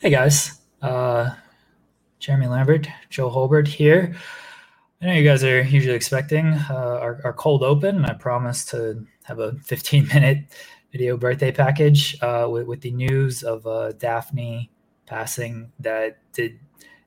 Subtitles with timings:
[0.00, 1.28] Hey guys, uh,
[2.20, 4.14] Jeremy Lambert, Joe Holbert here.
[5.02, 8.70] I know you guys are usually expecting uh, our, our, cold open, and I promised
[8.70, 10.38] to have a 15 minute
[10.90, 14.70] video birthday package uh, with, with, the news of uh, Daphne
[15.04, 16.58] passing that did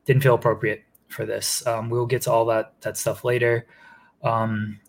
[0.06, 1.66] didn't feel appropriate for this.
[1.66, 3.66] Um, we'll get to all that that stuff later.
[4.24, 4.80] Um,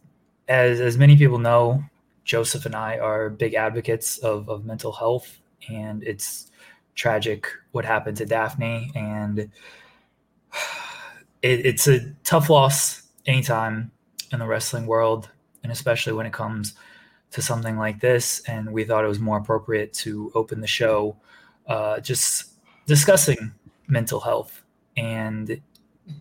[0.47, 1.83] as as many people know,
[2.27, 6.51] Joseph and I are big advocates of, of mental health, and it's
[6.95, 9.39] tragic what happened to Daphne, and
[11.43, 13.91] it, it's a tough loss anytime
[14.33, 15.31] in the wrestling world,
[15.63, 16.75] and especially when it comes
[17.31, 18.43] to something like this.
[18.47, 21.17] And we thought it was more appropriate to open the show
[21.67, 22.53] uh, just
[22.87, 23.53] discussing
[23.87, 24.63] mental health
[24.97, 25.61] and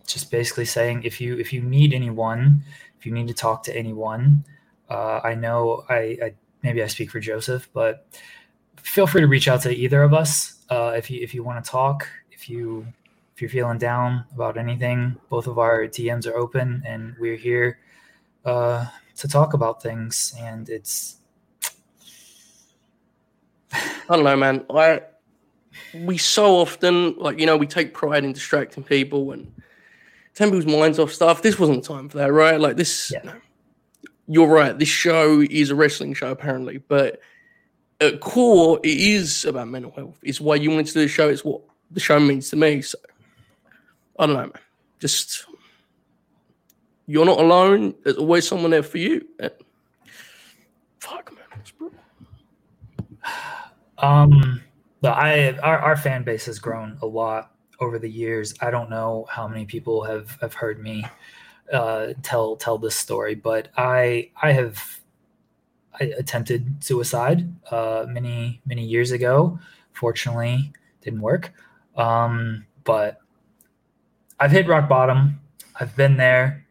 [0.06, 2.62] just basically saying if you if you need anyone,
[2.98, 4.44] if you need to talk to anyone,
[4.88, 8.06] uh, I know I, I maybe I speak for Joseph, but
[8.76, 11.64] feel free to reach out to either of us uh, if you if you want
[11.64, 12.86] to talk, if you
[13.34, 17.78] if you're feeling down about anything, both of our DMs are open, and we're here
[18.44, 20.34] uh, to talk about things.
[20.38, 21.16] And it's
[23.72, 24.64] I don't know, man.
[24.70, 25.02] I
[25.94, 29.52] we so often like you know we take pride in distracting people and
[30.34, 31.42] taking people's minds off stuff.
[31.42, 32.60] This wasn't the time for that, right?
[32.60, 33.12] Like this.
[33.12, 33.34] Yeah.
[34.26, 34.78] You're right.
[34.78, 37.20] This show is a wrestling show, apparently, but
[38.00, 40.18] at core, it is about mental health.
[40.22, 41.28] It's why you wanted to do the show.
[41.28, 42.82] It's what the show means to me.
[42.82, 42.98] So
[44.18, 44.52] I don't know, man.
[44.98, 45.46] Just
[47.06, 47.94] you're not alone.
[48.02, 49.26] There's always someone there for you.
[49.38, 49.52] And,
[50.98, 51.90] fuck, man.
[53.96, 54.60] Um,
[55.00, 58.52] the I our, our fan base has grown a lot over the years.
[58.60, 61.06] I don't know how many people have have heard me
[61.72, 65.00] uh, tell tell this story, but I I have
[66.00, 69.58] I attempted suicide uh, many many years ago.
[69.92, 70.72] Fortunately,
[71.02, 71.52] didn't work.
[71.96, 73.20] Um, but
[74.40, 75.40] I've hit rock bottom.
[75.78, 76.66] I've been there.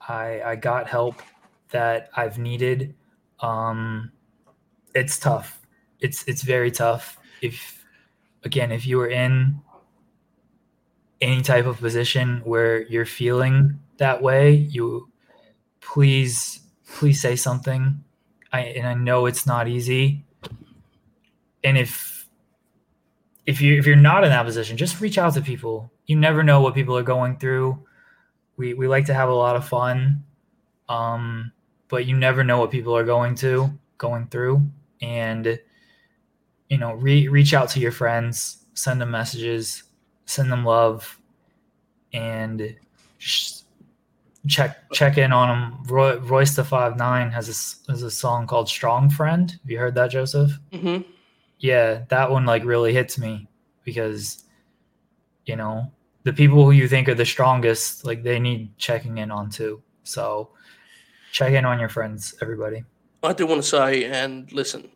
[0.00, 1.22] I I got help
[1.70, 2.94] that I've needed.
[3.40, 4.10] Um,
[4.94, 5.60] it's tough.
[6.00, 7.18] It's it's very tough.
[7.42, 7.84] If
[8.44, 9.60] again, if you are in
[11.20, 15.08] any type of position where you're feeling that way, you
[15.80, 18.02] please please say something
[18.52, 20.24] I and I know it's not easy.
[21.62, 22.28] And if
[23.46, 25.90] if you if you're not in that position, just reach out to people.
[26.06, 27.84] You never know what people are going through.
[28.56, 30.24] We we like to have a lot of fun.
[30.88, 31.52] Um,
[31.90, 34.62] but you never know what people are going to going through
[35.02, 35.58] and
[36.68, 39.82] you know re- reach out to your friends send them messages
[40.24, 41.20] send them love
[42.14, 42.76] and
[44.48, 45.84] check check in on him.
[45.84, 49.94] Roy, Royce da 5'9" has a, has a song called "Strong Friend." Have you heard
[49.94, 50.52] that, Joseph?
[50.72, 51.08] Mm-hmm.
[51.58, 53.48] Yeah, that one like really hits me
[53.84, 54.44] because
[55.46, 55.90] you know
[56.24, 59.82] the people who you think are the strongest, like they need checking in on too.
[60.02, 60.50] So
[61.32, 62.84] check in on your friends, everybody.
[63.22, 64.90] I do want to say and listen,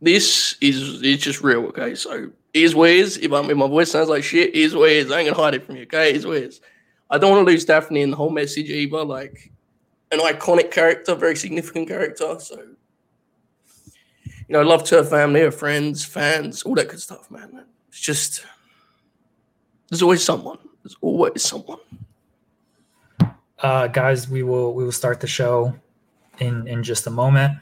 [0.00, 1.94] this is it's just real, okay?
[1.94, 5.30] So is where's if, I if my voice sounds like shit, is where's I ain't
[5.30, 6.14] gonna hide it from you, okay?
[6.14, 6.60] Is where's
[7.10, 9.04] I don't want to lose Daphne in the whole message either.
[9.04, 9.52] Like
[10.10, 12.36] an iconic character, very significant character.
[12.40, 12.60] So,
[14.24, 17.64] you know, love to her family, her friends, fans, all that good stuff, man.
[17.88, 18.44] It's just
[19.90, 20.58] there's always someone.
[20.82, 21.78] There's always someone.
[23.58, 25.74] Uh, guys, we will we will start the show
[26.38, 27.58] in in just a moment,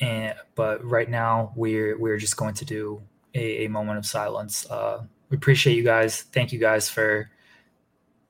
[0.00, 3.02] and but right now we're we're just going to do
[3.34, 4.66] a, a moment of silence.
[4.68, 6.22] Uh, we appreciate you guys.
[6.22, 7.30] Thank you guys for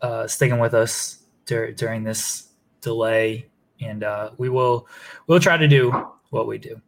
[0.02, 2.48] uh, sticking with us dur- during this
[2.80, 3.46] delay,
[3.80, 4.88] and uh, we will
[5.26, 5.90] we'll try to do
[6.30, 6.80] what we do.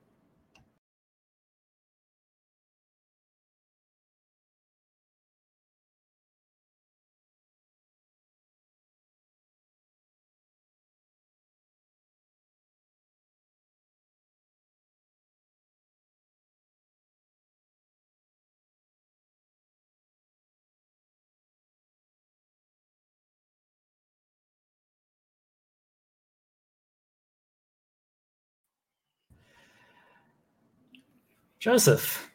[31.65, 32.31] Joseph,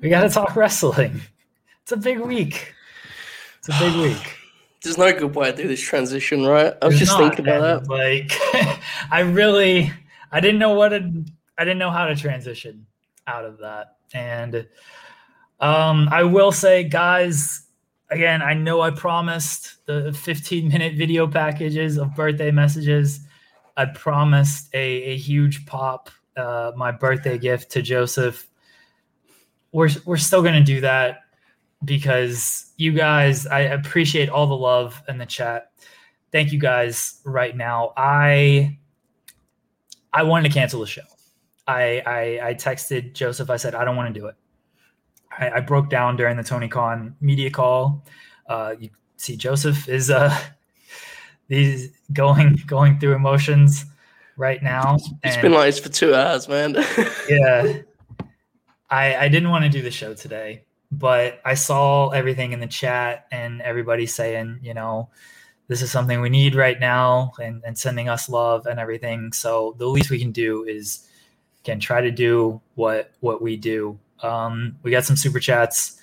[0.00, 1.20] we got to talk wrestling.
[1.82, 2.72] It's a big week.
[3.58, 4.38] It's a big week.
[4.82, 6.72] There's no good way to do this transition, right?
[6.80, 7.90] I was There's just not, thinking about that.
[7.90, 8.32] Like,
[9.10, 9.92] I really,
[10.30, 11.24] I didn't know what to,
[11.58, 12.86] I didn't know how to transition
[13.26, 14.66] out of that, and
[15.60, 17.66] um, I will say, guys,
[18.08, 23.20] again, I know I promised the 15 minute video packages of birthday messages.
[23.76, 28.48] I promised a, a huge pop, uh, my birthday gift to Joseph.
[29.72, 31.20] We're, we're still going to do that
[31.84, 35.72] because you guys, I appreciate all the love in the chat.
[36.30, 37.92] Thank you guys right now.
[37.96, 38.78] I
[40.12, 41.02] I wanted to cancel the show.
[41.66, 43.50] I, I, I texted Joseph.
[43.50, 44.34] I said I don't want to do it.
[45.30, 48.04] I, I broke down during the Tony Khan media call.
[48.46, 50.36] Uh, you see, Joseph is uh,
[51.52, 53.84] he's going going through emotions
[54.36, 54.98] right now.
[55.22, 56.74] It's been like this for two hours, man.
[57.28, 57.80] yeah,
[58.90, 62.66] I I didn't want to do the show today, but I saw everything in the
[62.66, 65.10] chat and everybody saying, you know,
[65.68, 69.32] this is something we need right now, and and sending us love and everything.
[69.32, 71.08] So the least we can do is
[71.64, 75.98] can try to do what what we do um, we got some super chats.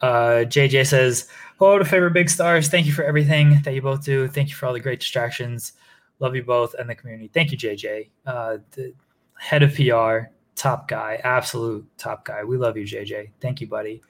[0.00, 2.68] Uh, JJ says, Hello to favorite big stars.
[2.68, 4.28] Thank you for everything that you both do.
[4.28, 5.72] Thank you for all the great distractions.
[6.20, 7.28] Love you both and the community.
[7.34, 8.10] Thank you, JJ.
[8.24, 8.94] Uh, the
[9.38, 12.44] head of PR, top guy, absolute top guy.
[12.44, 13.30] We love you, JJ.
[13.40, 14.02] Thank you, buddy.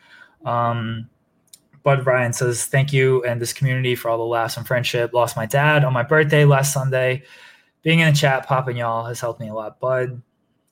[0.44, 1.08] Um,
[1.84, 5.14] Bud Ryan says, Thank you and this community for all the laughs and friendship.
[5.14, 7.22] Lost my dad on my birthday last Sunday.
[7.82, 9.80] Being in the chat, popping y'all has helped me a lot.
[9.80, 10.20] Bud,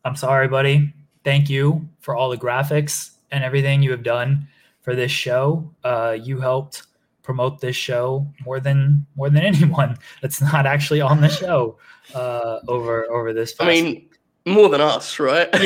[0.04, 0.92] I'm sorry, buddy
[1.26, 4.46] thank you for all the graphics and everything you have done
[4.86, 5.68] for this show.
[5.84, 6.84] Uh, you helped
[7.24, 11.76] promote this show more than more than anyone that's not actually on the show
[12.14, 13.54] uh, over over this.
[13.60, 14.08] I mean,
[14.46, 15.48] more than us, right?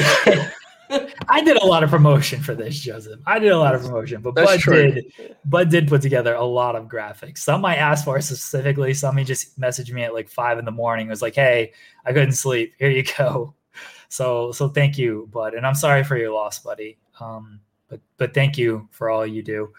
[1.28, 3.20] I did a lot of promotion for this, Joseph.
[3.24, 4.90] I did a lot of promotion, but That's Bud true.
[4.90, 7.38] did Bud did put together a lot of graphics.
[7.38, 8.94] Some I asked for specifically.
[8.94, 11.06] Some he just messaged me at like five in the morning.
[11.06, 11.72] It was like, "Hey,
[12.06, 12.72] I couldn't sleep.
[12.78, 13.54] Here you go."
[14.12, 16.98] So so thank you, bud, and I'm sorry for your loss, buddy.
[17.20, 19.72] Um, but but thank you for all you do.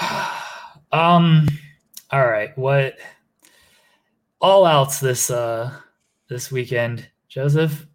[0.92, 1.48] um,
[2.10, 2.98] all right, what
[4.40, 5.72] all outs this uh
[6.28, 7.86] this weekend, Joseph?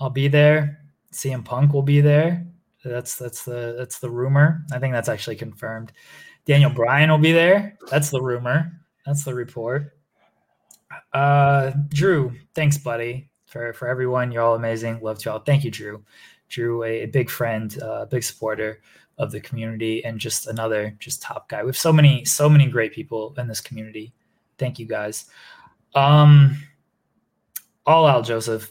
[0.00, 0.80] I'll be there.
[1.12, 2.46] CM Punk will be there.
[2.84, 4.64] That's that's the that's the rumor.
[4.72, 5.92] I think that's actually confirmed.
[6.44, 7.76] Daniel Bryan will be there.
[7.90, 8.80] That's the rumor.
[9.04, 9.98] That's the report.
[11.12, 14.30] Uh, Drew, thanks, buddy for for everyone.
[14.30, 15.00] You're all amazing.
[15.00, 15.38] Love to y'all.
[15.40, 16.04] Thank you, Drew.
[16.48, 18.80] Drew, a, a big friend, a uh, big supporter
[19.18, 21.62] of the community, and just another just top guy.
[21.62, 24.12] We have so many so many great people in this community.
[24.58, 25.26] Thank you guys.
[25.94, 26.56] Um,
[27.86, 28.70] all out, Joseph.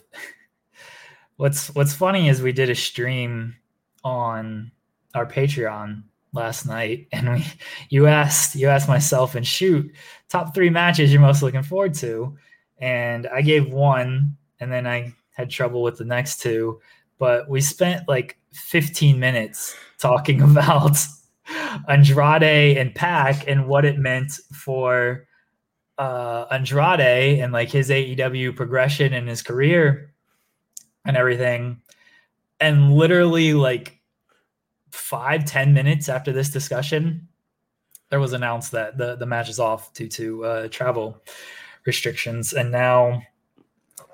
[1.38, 3.56] what's What's funny is we did a stream
[4.04, 4.72] on
[5.13, 7.45] our Patreon last night, and we
[7.89, 9.92] you asked you asked myself and shoot
[10.30, 12.38] top three matches you're most looking forward to,
[12.80, 16.80] and I gave one and then I had trouble with the next two.
[17.18, 20.98] But we spent like 15 minutes talking about
[21.88, 25.28] Andrade and Pac and what it meant for
[25.98, 30.14] uh, Andrade and like his AEW progression and his career
[31.06, 31.82] and everything.
[32.60, 34.01] And literally, like
[34.92, 37.28] five ten minutes after this discussion,
[38.10, 41.22] there was announced that the, the match is off due to uh, travel
[41.86, 42.54] restrictions.
[42.54, 43.22] And now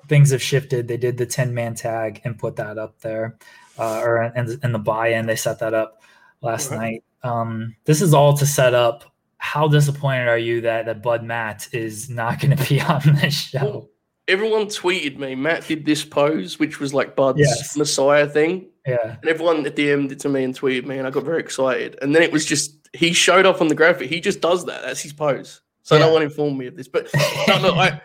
[0.08, 0.88] things have shifted.
[0.88, 3.38] They did the 10 man tag and put that up there,
[3.78, 6.02] uh, or in, in the buy in, they set that up
[6.40, 6.78] last right.
[6.78, 7.04] night.
[7.22, 9.04] Um, this is all to set up.
[9.38, 13.34] How disappointed are you that, that Bud Matt is not going to be on this
[13.34, 13.64] show?
[13.64, 13.90] Well,
[14.28, 15.34] everyone tweeted me.
[15.34, 17.76] Matt did this pose, which was like Bud's yes.
[17.76, 18.66] Messiah thing.
[18.86, 19.16] Yeah.
[19.20, 21.98] And everyone DM'd it to me and tweeted me, and I got very excited.
[22.02, 24.08] And then it was just, he showed up on the graphic.
[24.08, 24.82] He just does that.
[24.82, 25.60] That's his pose.
[25.82, 26.06] So yeah.
[26.06, 26.88] no one informed me of this.
[26.88, 27.08] But
[27.48, 28.00] no, no, I.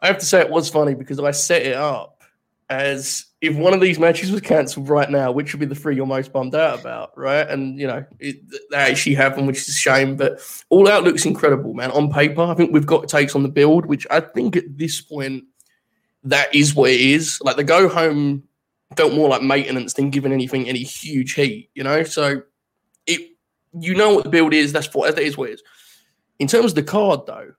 [0.00, 2.22] I have to say it was funny because I set it up
[2.70, 5.96] as if one of these matches was cancelled right now, which would be the three
[5.96, 7.48] you're most bummed out about, right?
[7.48, 8.36] And you know it,
[8.70, 10.16] that actually happened, which is a shame.
[10.16, 11.90] But All Out looks incredible, man.
[11.92, 15.00] On paper, I think we've got takes on the build, which I think at this
[15.00, 15.44] point
[16.24, 17.40] that is what it is.
[17.42, 18.44] Like the go home
[18.96, 22.02] felt more like maintenance than giving anything any huge heat, you know.
[22.02, 22.42] So
[23.06, 23.30] it,
[23.78, 24.72] you know what the build is.
[24.72, 25.62] That's what that is what it is.
[26.38, 27.52] In terms of the card, though,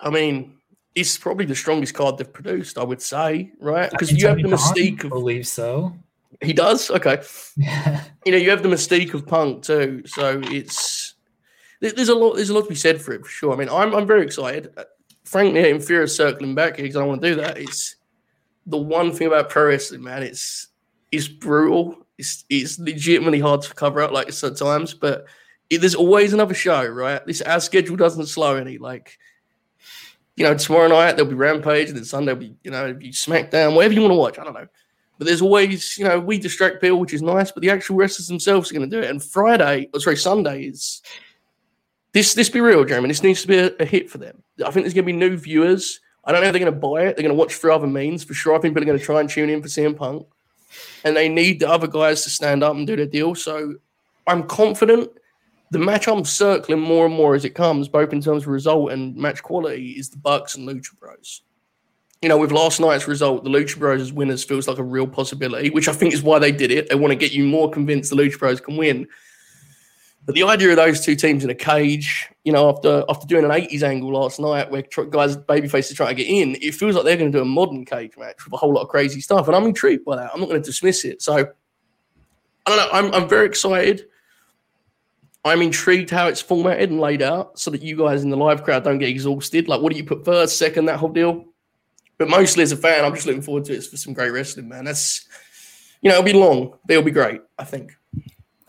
[0.00, 0.59] I mean
[0.94, 3.90] it's probably the strongest card they've produced, I would say, right?
[3.90, 5.94] Because you have the mystique of believe so.
[6.40, 7.22] He does, okay.
[7.56, 11.14] you know, you have the mystique of Punk too, so it's
[11.80, 13.52] there's a lot there's a lot to be said for it for sure.
[13.52, 14.72] I mean, I'm I'm very excited.
[14.76, 14.84] Uh,
[15.24, 17.58] frankly, in fear of circling back here because I want to do that.
[17.58, 17.96] It's
[18.66, 20.22] the one thing about pro wrestling, man.
[20.22, 20.68] It's
[21.12, 22.06] it's brutal.
[22.18, 25.26] It's it's legitimately hard to cover up like sometimes, but
[25.70, 27.24] it, there's always another show, right?
[27.26, 28.78] This our schedule doesn't slow any.
[28.78, 29.18] Like,
[30.40, 33.10] you know, tomorrow night there'll be Rampage, and then Sunday will be, you know, be
[33.10, 34.38] SmackDown, whatever you want to watch.
[34.38, 34.66] I don't know.
[35.18, 38.26] But there's always, you know, we distract people, which is nice, but the actual wrestlers
[38.26, 39.10] themselves are going to do it.
[39.10, 41.02] And Friday, or sorry, Sunday is
[42.12, 42.32] this.
[42.32, 43.08] This be real, Jeremy.
[43.08, 44.42] This needs to be a, a hit for them.
[44.64, 46.00] I think there's going to be new viewers.
[46.24, 47.16] I don't know if they're going to buy it.
[47.16, 48.56] They're going to watch through other means for sure.
[48.56, 50.26] I think people are going to try and tune in for CM Punk,
[51.04, 53.34] and they need the other guys to stand up and do their deal.
[53.34, 53.74] So
[54.26, 55.10] I'm confident.
[55.70, 58.90] The match I'm circling more and more as it comes, both in terms of result
[58.90, 61.42] and match quality, is the Bucks and Lucha Bros
[62.22, 65.06] you know, with last night's result, the Lucha Bros as winners feels like a real
[65.06, 66.88] possibility, which I think is why they did it.
[66.88, 69.08] They want to get you more convinced the Lucha Bros can win.
[70.26, 73.44] But the idea of those two teams in a cage, you know, after after doing
[73.44, 76.94] an 80s angle last night where guys, babyface is trying to get in, it feels
[76.94, 79.22] like they're going to do a modern cage match with a whole lot of crazy
[79.22, 79.46] stuff.
[79.46, 80.30] And I'm intrigued by that.
[80.34, 81.22] I'm not going to dismiss it.
[81.22, 81.44] So, I
[82.66, 82.88] don't know.
[82.92, 84.06] I'm, I'm very excited.
[85.44, 88.62] I'm intrigued how it's formatted and laid out so that you guys in the live
[88.62, 89.68] crowd don't get exhausted.
[89.68, 91.46] Like, what do you put first, second, that whole deal?
[92.18, 94.68] But mostly as a fan, I'm just looking forward to it for some great wrestling,
[94.68, 94.84] man.
[94.84, 95.26] That's
[96.02, 97.92] you know, it'll be long, but it'll be great, I think.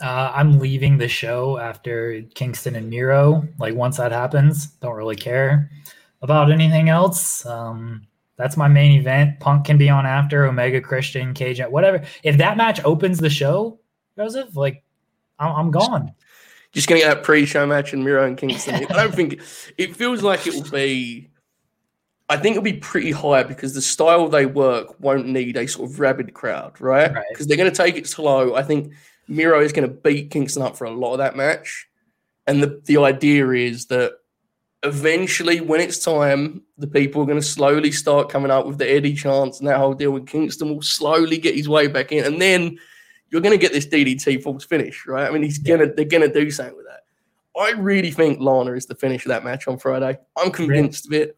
[0.01, 3.47] Uh, I'm leaving the show after Kingston and Miro.
[3.59, 5.69] Like once that happens, don't really care
[6.21, 7.45] about anything else.
[7.45, 9.39] Um, that's my main event.
[9.39, 12.03] Punk can be on after Omega Christian, Cage, whatever.
[12.23, 13.79] If that match opens the show,
[14.17, 14.83] Joseph, like
[15.37, 16.11] I'm, I'm gone.
[16.71, 18.75] Just gonna get that pre-show match in Miro and Kingston.
[18.75, 19.41] I don't think
[19.77, 21.31] it feels like it will be
[22.31, 25.91] I think it'll be pretty high because the style they work won't need a sort
[25.91, 27.09] of rabid crowd, right?
[27.09, 27.47] Because right.
[27.49, 28.55] they're going to take it slow.
[28.55, 28.93] I think
[29.27, 31.89] Miro is going to beat Kingston up for a lot of that match.
[32.47, 34.13] And the, the idea is that
[34.81, 38.89] eventually, when it's time, the people are going to slowly start coming up with the
[38.89, 42.23] Eddie chance and that whole deal with Kingston will slowly get his way back in.
[42.23, 42.79] And then
[43.31, 45.27] you're going to get this DDT false finish, right?
[45.27, 47.01] I mean, he's gonna they're going to do something with that.
[47.59, 50.17] I really think Lana is the finish of that match on Friday.
[50.37, 51.23] I'm convinced really?
[51.23, 51.37] of it.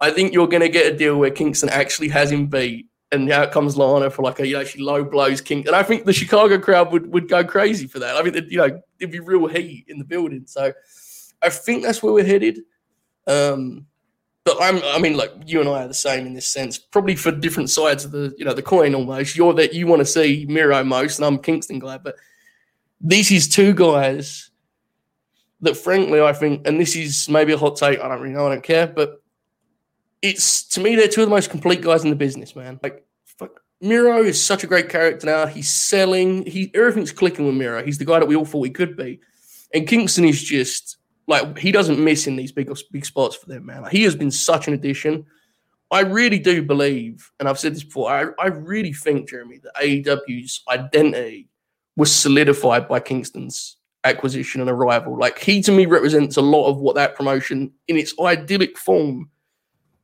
[0.00, 3.30] I think you're going to get a deal where Kingston actually has him beat, and
[3.32, 6.04] out comes Lana for like a you know she low blows King, and I think
[6.04, 8.16] the Chicago crowd would would go crazy for that.
[8.16, 10.44] I mean, you know it'd be real heat in the building.
[10.46, 10.72] So
[11.42, 12.60] I think that's where we're headed.
[13.26, 13.86] Um,
[14.48, 17.16] but I'm, I mean, like you and I are the same in this sense, probably
[17.16, 19.36] for different sides of the, you know, the coin almost.
[19.36, 22.02] You're that you want to see Miro most, and I'm Kingston glad.
[22.02, 22.16] But
[23.00, 24.50] these is two guys
[25.60, 28.00] that, frankly, I think, and this is maybe a hot take.
[28.00, 28.46] I don't really know.
[28.46, 29.22] I don't care, but
[30.22, 32.80] it's to me they're two of the most complete guys in the business, man.
[32.82, 35.46] Like fuck, Miro is such a great character now.
[35.46, 36.46] He's selling.
[36.46, 37.84] He everything's clicking with Miro.
[37.84, 39.20] He's the guy that we all thought he could be,
[39.74, 40.97] and Kingston is just
[41.28, 43.82] like he doesn't miss in these big big spots for them, man.
[43.82, 45.24] Like, he has been such an addition.
[45.90, 48.10] I really do believe, and I've said this before.
[48.10, 51.48] I, I really think, Jeremy, that AEW's identity
[51.96, 55.18] was solidified by Kingston's acquisition and arrival.
[55.18, 59.30] Like he to me represents a lot of what that promotion in its idyllic form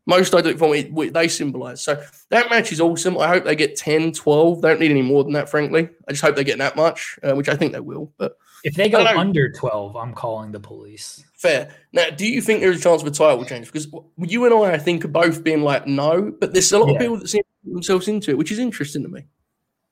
[0.07, 1.83] most idyllic form, for me, they symbolize.
[1.83, 3.19] So that match is awesome.
[3.19, 4.61] I hope they get 10, 12.
[4.61, 5.89] They don't need any more than that, frankly.
[6.07, 8.13] I just hope they get that much, uh, which I think they will.
[8.19, 11.23] But if they go under 12, I'm calling the police.
[11.35, 11.71] Fair.
[11.93, 13.67] Now, do you think there's a chance of a title change?
[13.67, 16.89] Because you and I, I think, are both being like, no, but there's a lot
[16.89, 16.95] yeah.
[16.95, 19.25] of people that seem to themselves into it, which is interesting to me.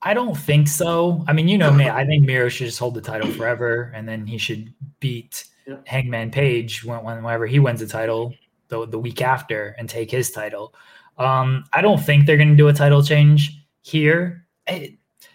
[0.00, 1.22] I don't think so.
[1.28, 1.88] I mean, you know me.
[1.88, 5.76] I think Miro should just hold the title forever, and then he should beat yeah.
[5.86, 8.34] Hangman Page whenever he wins the title
[8.68, 10.74] the, the week after and take his title.
[11.18, 14.46] Um, I don't think they're going to do a title change here.
[14.66, 14.94] It,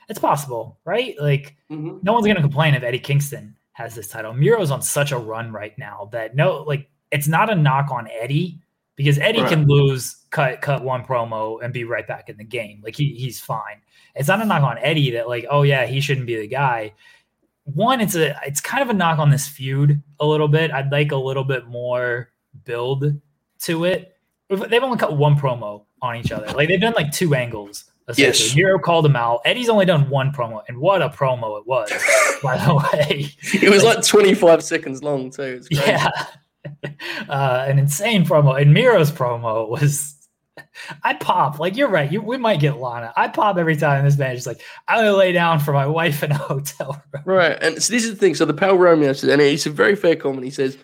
[0.10, 1.16] it's possible, right?
[1.20, 2.00] Like, mm-hmm.
[2.02, 4.34] no one's going to complain if Eddie Kingston has this title.
[4.34, 8.08] Miro's on such a run right now that no, like, it's not a knock on
[8.22, 8.60] Eddie
[8.96, 9.50] because Eddie right.
[9.50, 12.82] can lose, cut, cut one promo and be right back in the game.
[12.84, 13.82] Like, he, he's fine.
[14.16, 16.94] It's not a knock on Eddie that, like, oh, yeah, he shouldn't be the guy.
[17.66, 20.72] One, it's a, it's kind of a knock on this feud a little bit.
[20.72, 22.30] I'd like a little bit more
[22.64, 23.20] build
[23.60, 24.18] to it.
[24.50, 26.48] They've only cut one promo on each other.
[26.54, 27.86] Like they've done like two angles.
[28.16, 28.56] Yes.
[28.56, 29.42] Miro called him out.
[29.44, 31.90] Eddie's only done one promo, and what a promo it was,
[32.44, 33.30] by the way.
[33.54, 35.62] It was like 25 seconds long, too.
[35.72, 36.10] Yeah.
[37.30, 38.62] Uh, an insane promo.
[38.62, 40.18] And Miro's promo was
[41.04, 41.60] I pop.
[41.60, 42.12] Like you're right.
[42.12, 43.14] You, we might get Lana.
[43.16, 46.24] I pop every time this match is like, I'm gonna lay down for my wife
[46.24, 47.24] in a hotel room.
[47.26, 47.58] Right.
[47.62, 48.36] And so this is the thing.
[48.36, 50.44] So the Pal Romeo says, and it's a very fair comment.
[50.44, 50.78] He says,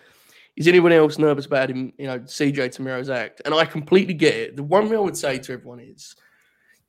[0.56, 3.42] is anyone else nervous about him, you know, CJ Tamiro's act?
[3.44, 4.56] And I completely get it.
[4.56, 6.14] The one thing I would say to everyone is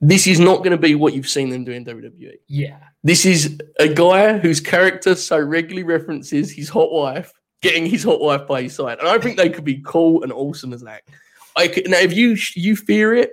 [0.00, 2.34] this is not going to be what you've seen them do in WWE.
[2.48, 2.78] Yeah.
[3.02, 8.20] This is a guy whose character so regularly references his hot wife getting his hot
[8.20, 8.98] wife by his side.
[8.98, 11.02] And I think they could be cool and awesome as that.
[11.56, 13.32] I could, now, if you you fear it,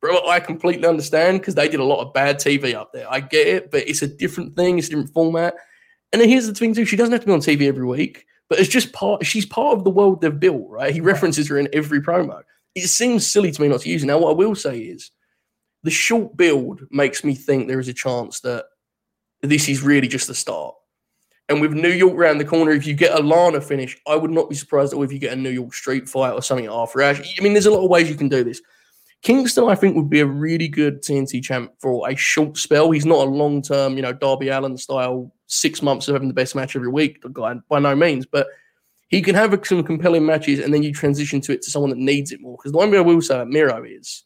[0.00, 3.10] bro, I completely understand because they did a lot of bad TV up there.
[3.10, 4.78] I get it, but it's a different thing.
[4.78, 5.54] It's a different format.
[6.12, 8.26] And then here's the thing too: she doesn't have to be on TV every week,
[8.48, 9.24] but it's just part.
[9.24, 10.92] She's part of the world they've built, right?
[10.92, 12.42] He references her in every promo.
[12.74, 14.06] It seems silly to me not to use it.
[14.06, 15.10] Now, what I will say is,
[15.82, 18.66] the short build makes me think there is a chance that
[19.42, 20.74] this is really just the start.
[21.48, 24.30] And with New York around the corner, if you get a Lana finish, I would
[24.30, 27.20] not be surprised if you get a New York street fight or something after Ash.
[27.38, 28.62] I mean, there's a lot of ways you can do this.
[29.22, 32.90] Kingston, I think, would be a really good TNT champ for a short spell.
[32.90, 36.34] He's not a long term, you know, Darby Allin style, six months of having the
[36.34, 38.26] best match every week guy, by no means.
[38.26, 38.48] But
[39.08, 41.98] he can have some compelling matches and then you transition to it to someone that
[41.98, 42.56] needs it more.
[42.56, 44.24] Because the one thing I will say about Miro is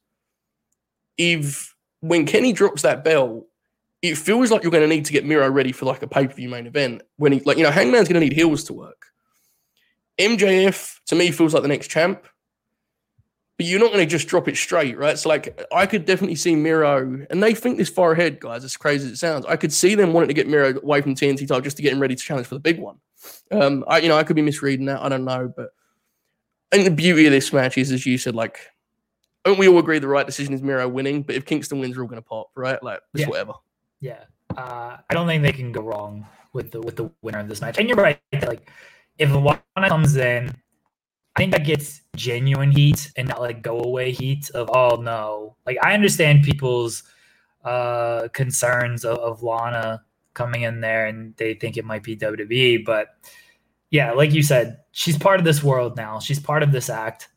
[1.18, 3.46] if when Kenny drops that bell,
[4.02, 6.26] it feels like you're going to need to get Miro ready for like a pay
[6.26, 7.02] per view main event.
[7.16, 9.06] When he, like, you know, Hangman's going to need heels to work.
[10.18, 12.26] MJF to me feels like the next champ
[13.56, 15.18] but you're not going to just drop it straight, right?
[15.18, 18.76] So, like, I could definitely see Miro, and they think this far ahead, guys, as
[18.76, 19.46] crazy as it sounds.
[19.46, 21.92] I could see them wanting to get Miro away from TNT title just to get
[21.92, 22.96] him ready to challenge for the big one.
[23.50, 25.00] Um, I, you know, I could be misreading that.
[25.00, 25.70] I don't know, but
[26.70, 28.58] and the beauty of this match is, as you said, like,
[29.46, 31.22] don't we all agree the right decision is Miro winning?
[31.22, 32.82] But if Kingston wins, we're all going to pop, right?
[32.82, 33.28] Like, just yeah.
[33.28, 33.52] whatever.
[34.00, 34.24] Yeah,
[34.56, 37.60] uh, I don't think they can go wrong with the with the winner of this
[37.60, 37.78] match.
[37.78, 38.70] And you're right, like,
[39.18, 40.54] if Lana comes in
[41.36, 45.56] I think that gets genuine heat and not like go away heat of oh no.
[45.66, 47.02] Like I understand people's
[47.62, 52.86] uh concerns of, of Lana coming in there and they think it might be WWE,
[52.86, 53.08] but
[53.90, 56.18] yeah, like you said, she's part of this world now.
[56.20, 57.28] She's part of this act.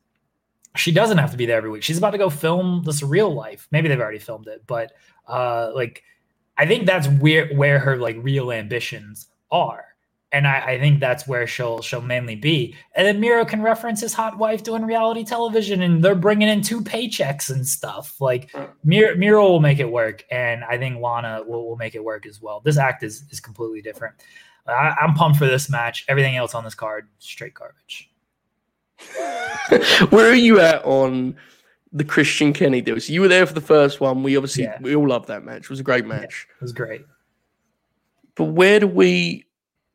[0.76, 1.84] She doesn't have to be there every week.
[1.84, 3.68] She's about to go film this real life.
[3.72, 4.94] Maybe they've already filmed it, but
[5.28, 6.04] uh like
[6.58, 9.90] I think that's where where her like real ambitions are
[10.32, 12.76] and I, I, think that's where she'll she'll mainly be.
[12.96, 16.62] And then Miro can reference his hot wife doing reality television, and they're bringing in
[16.62, 18.20] two paychecks and stuff.
[18.22, 22.04] Like Miro, Miro will make it work, and I think Lana will, will make it
[22.04, 22.60] work as well.
[22.60, 24.16] This act is is completely different.
[24.68, 26.06] I, I'm pumped for this match.
[26.08, 28.09] Everything else on this card, straight garbage.
[30.10, 31.36] where are you at on
[31.92, 33.00] the Christian Kenny deal?
[33.00, 34.24] So you were there for the first one.
[34.24, 34.78] We obviously yeah.
[34.82, 35.64] we all loved that match.
[35.64, 36.48] It was a great match.
[36.48, 37.02] Yeah, it was great.
[38.36, 39.46] But where do we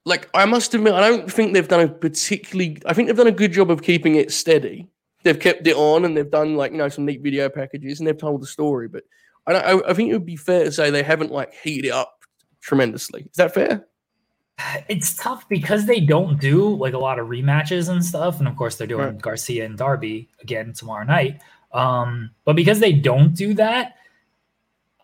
[0.05, 2.79] like I must admit, I don't think they've done a particularly.
[2.87, 4.88] I think they've done a good job of keeping it steady.
[5.23, 8.07] They've kept it on, and they've done like you know some neat video packages, and
[8.07, 8.88] they've told the story.
[8.88, 9.05] But
[9.47, 11.87] I, don't I, I think it would be fair to say they haven't like heated
[11.87, 12.19] it up
[12.61, 13.23] tremendously.
[13.23, 13.87] Is that fair?
[14.88, 18.57] It's tough because they don't do like a lot of rematches and stuff, and of
[18.57, 19.21] course they're doing right.
[19.21, 21.40] Garcia and Darby again tomorrow night.
[21.73, 23.97] Um, but because they don't do that,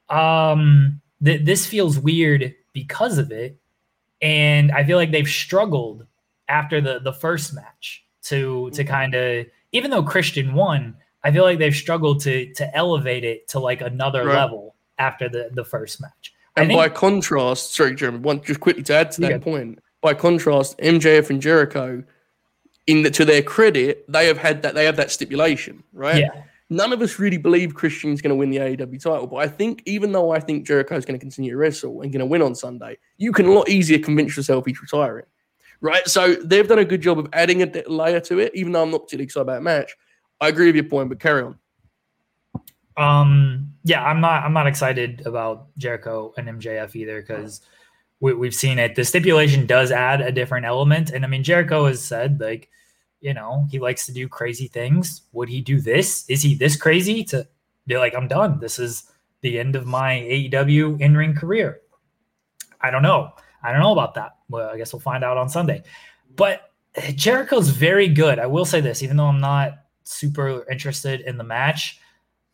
[0.08, 3.60] um, th- this feels weird because of it
[4.22, 6.06] and I feel like they've struggled
[6.48, 8.92] after the the first match to to mm-hmm.
[8.92, 13.48] kind of even though Christian won, I feel like they've struggled to to elevate it
[13.48, 14.36] to like another right.
[14.36, 16.34] level after the the first match.
[16.56, 19.38] And think, by contrast, sorry, Jeremy, one just quickly to add to that yeah.
[19.38, 19.78] point.
[20.00, 22.02] By contrast, MJF and Jericho,
[22.86, 26.22] in the, to their credit, they have had that they have that stipulation, right?
[26.22, 29.26] Yeah none of us really believe Christian's going to win the AEW title.
[29.26, 32.12] But I think, even though I think Jericho is going to continue to wrestle and
[32.12, 35.26] going to win on Sunday, you can a lot easier convince yourself he's retiring.
[35.82, 36.06] Right.
[36.06, 38.90] So they've done a good job of adding a layer to it, even though I'm
[38.90, 39.96] not particularly excited about match.
[40.40, 41.58] I agree with your point, but carry on.
[43.00, 47.62] Um, yeah, I'm not I'm not excited about Jericho and MJF either because
[48.20, 48.94] we, we've seen it.
[48.94, 51.10] The stipulation does add a different element.
[51.10, 52.68] And I mean Jericho has said like
[53.20, 55.22] you know, he likes to do crazy things.
[55.32, 56.24] Would he do this?
[56.28, 57.46] Is he this crazy to
[57.86, 58.58] be like, I'm done?
[58.60, 59.10] This is
[59.42, 61.80] the end of my AEW in ring career.
[62.80, 63.32] I don't know.
[63.62, 64.36] I don't know about that.
[64.48, 65.82] Well, I guess we'll find out on Sunday.
[66.34, 66.72] But
[67.14, 68.38] Jericho's very good.
[68.38, 72.00] I will say this, even though I'm not super interested in the match,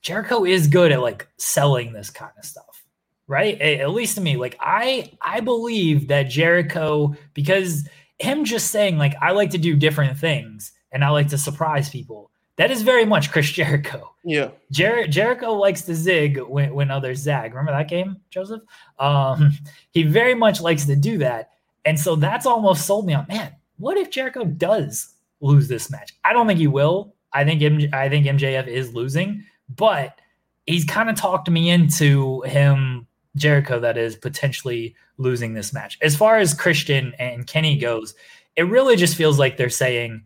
[0.06, 2.84] Jericho is good at like selling this kind of stuff,
[3.26, 3.60] right?
[3.60, 7.88] At least to me, like I I believe that Jericho because
[8.20, 11.90] him just saying like I like to do different things and I like to surprise
[11.90, 12.30] people.
[12.54, 14.14] That is very much Chris Jericho.
[14.22, 14.50] Yeah.
[14.70, 17.52] Jer- Jericho likes to zig when, when others zag.
[17.52, 18.62] Remember that game, Joseph?
[19.00, 19.58] Um,
[19.90, 21.50] he very much likes to do that.
[21.84, 26.14] And so that's almost sold me on, man, what if Jericho does lose this match?
[26.24, 27.16] I don't think he will.
[27.32, 30.20] I think MJ, I think MJF is losing, but
[30.66, 35.98] he's kind of talked me into him Jericho that is potentially losing this match.
[36.02, 38.14] As far as Christian and Kenny goes,
[38.56, 40.24] it really just feels like they're saying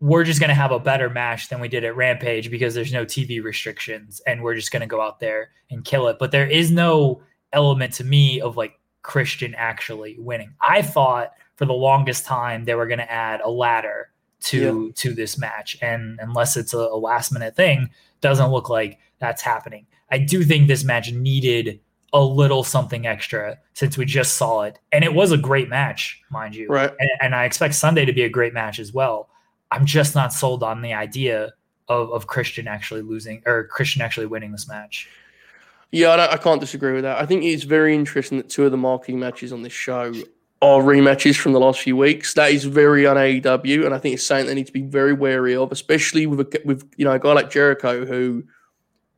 [0.00, 2.92] we're just going to have a better match than we did at Rampage because there's
[2.92, 6.18] no TV restrictions and we're just going to go out there and kill it.
[6.18, 10.54] But there is no element to me of like Christian actually winning.
[10.60, 14.92] I thought for the longest time they were going to add a ladder to yeah.
[14.94, 15.76] to this match.
[15.80, 17.90] And unless it's a, a last minute thing,
[18.24, 19.86] doesn't look like that's happening.
[20.10, 21.78] I do think this match needed
[22.14, 24.78] a little something extra since we just saw it.
[24.92, 26.68] And it was a great match, mind you.
[26.68, 26.90] Right.
[26.98, 29.28] And, and, I expect Sunday to be a great match as well.
[29.70, 31.52] I'm just not sold on the idea
[31.88, 35.06] of, of Christian actually losing or Christian actually winning this match.
[35.90, 37.20] Yeah, I, I can't disagree with that.
[37.20, 40.14] I think it's very interesting that two of the marquee matches on this show
[40.62, 42.34] are rematches from the last few weeks.
[42.34, 45.12] That is very un AEW, and I think it's something they need to be very
[45.12, 48.44] wary of, especially with a, with you know a guy like Jericho, who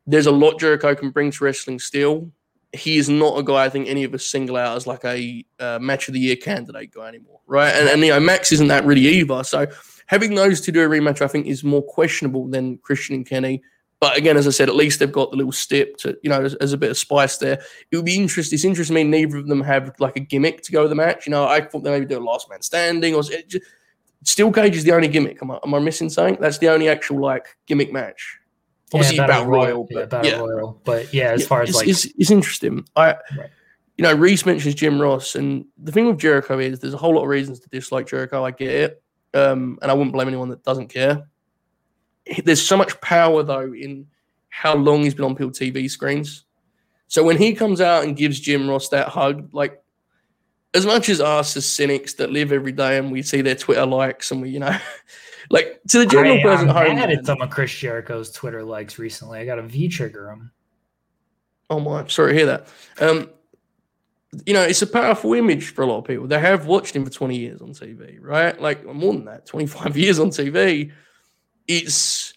[0.05, 2.31] there's a lot Jericho can bring to wrestling still,
[2.73, 5.45] he is not a guy I think any of us single out as like a
[5.59, 7.73] uh, match of the year candidate guy anymore, right?
[7.73, 9.43] And, and you know Max isn't that really either.
[9.43, 9.67] So
[10.07, 13.61] having those to do a rematch, I think, is more questionable than Christian and Kenny.
[13.99, 16.43] But again, as I said, at least they've got the little step to you know
[16.43, 17.59] as, as a bit of spice there.
[17.91, 18.55] It would be interesting.
[18.55, 19.09] It's interesting to me.
[19.09, 21.25] Neither of them have like a gimmick to go with the match.
[21.25, 23.57] You know, I thought they maybe do a last man standing or just,
[24.23, 25.41] Steel Cage is the only gimmick.
[25.41, 26.37] Am I, am I missing something?
[26.39, 28.39] That's the only actual like gimmick match.
[28.93, 30.37] Obviously, yeah, battle, royal, royal, but yeah, battle yeah.
[30.37, 30.81] royal.
[30.85, 32.85] But yeah, as yeah, far as it's, like, it's, it's interesting.
[32.95, 33.49] I, right.
[33.97, 37.15] you know, Reese mentions Jim Ross, and the thing with Jericho is there's a whole
[37.15, 38.45] lot of reasons to dislike Jericho.
[38.45, 41.27] I get it, um, and I wouldn't blame anyone that doesn't care.
[42.43, 44.07] There's so much power though in
[44.49, 46.45] how long he's been on Peel TV screens.
[47.07, 49.81] So when he comes out and gives Jim Ross that hug, like
[50.73, 53.85] as much as us as cynics that live every day and we see their Twitter
[53.85, 54.77] likes and we, you know,
[55.49, 59.39] like to the general I, person I added some of Chris Jericho's Twitter likes recently.
[59.39, 60.51] I got a V trigger him.
[61.69, 62.67] Oh my, sorry to hear that.
[62.99, 63.29] Um,
[64.45, 66.27] you know, it's a powerful image for a lot of people.
[66.27, 68.59] They have watched him for 20 years on TV, right?
[68.59, 70.91] Like more than that, 25 years on TV.
[71.67, 72.33] It's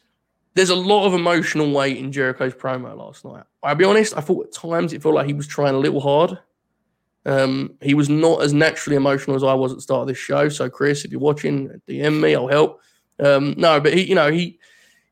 [0.54, 3.44] there's a lot of emotional weight in Jericho's promo last night.
[3.62, 6.00] I'll be honest, I thought at times it felt like he was trying a little
[6.00, 6.38] hard.
[7.26, 10.18] Um, he was not as naturally emotional as I was at the start of this
[10.18, 10.48] show.
[10.48, 12.80] So, Chris, if you're watching, DM me, I'll help.
[13.18, 14.58] Um, no, but he, you know, he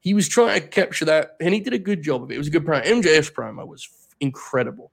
[0.01, 2.35] he was trying to capture that, and he did a good job of it.
[2.35, 2.85] It was a good promo.
[2.85, 3.89] MJF's promo was
[4.21, 4.91] incredible.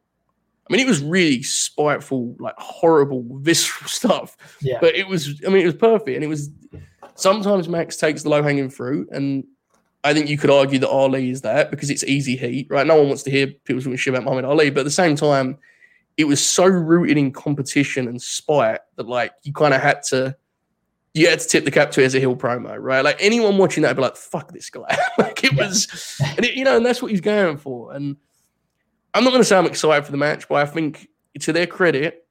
[0.70, 4.36] I mean, it was really spiteful, like horrible, visceral stuff.
[4.62, 4.80] Yeah.
[4.82, 6.50] But it was, I mean, it was perfect, and it was.
[7.16, 9.46] Sometimes Max takes the low hanging fruit, and
[10.04, 12.86] I think you could argue that Ali is that because it's easy heat, right?
[12.86, 15.16] No one wants to hear people talking shit about Muhammad Ali, but at the same
[15.16, 15.58] time,
[16.18, 20.36] it was so rooted in competition and spite that like you kind of had to
[21.16, 23.04] you had to tip the cap to it as a heel promo, right?
[23.04, 26.56] Like anyone watching that would be like, "Fuck this guy!" like it was, and it,
[26.56, 27.94] you know, and that's what he's going for.
[27.94, 28.18] And
[29.14, 31.08] I'm not going to say I'm excited for the match, but I think
[31.40, 32.25] to their credit,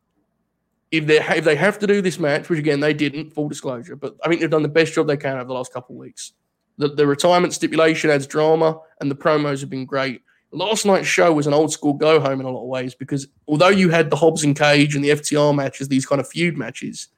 [0.97, 3.97] if they if they have to do this match, which again they didn't, full disclosure,
[3.97, 6.01] but I think they've done the best job they can over the last couple of
[6.01, 6.33] weeks.
[6.79, 10.23] The, the retirement stipulation adds drama, and the promos have been great.
[10.51, 13.27] Last night's show was an old school go home in a lot of ways because
[13.49, 16.57] although you had the Hobbs and Cage and the FTR matches, these kind of feud
[16.57, 17.09] matches,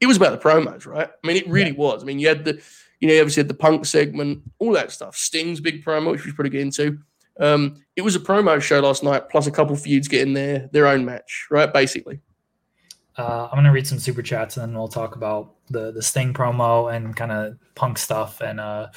[0.00, 1.08] it was about the promos, right?
[1.08, 1.76] I mean, it really yeah.
[1.76, 2.02] was.
[2.02, 2.60] I mean, you had the,
[3.00, 5.16] you know, you obviously had the punk segment, all that stuff.
[5.16, 6.98] Sting's big promo, which we should probably get into.
[7.40, 10.86] Um, it was a promo show last night, plus a couple feuds getting their their
[10.86, 11.72] own match, right?
[11.72, 12.20] Basically.
[13.16, 16.34] Uh, I'm gonna read some super chats and then we'll talk about the the Sting
[16.34, 18.88] promo and kind of punk stuff and uh,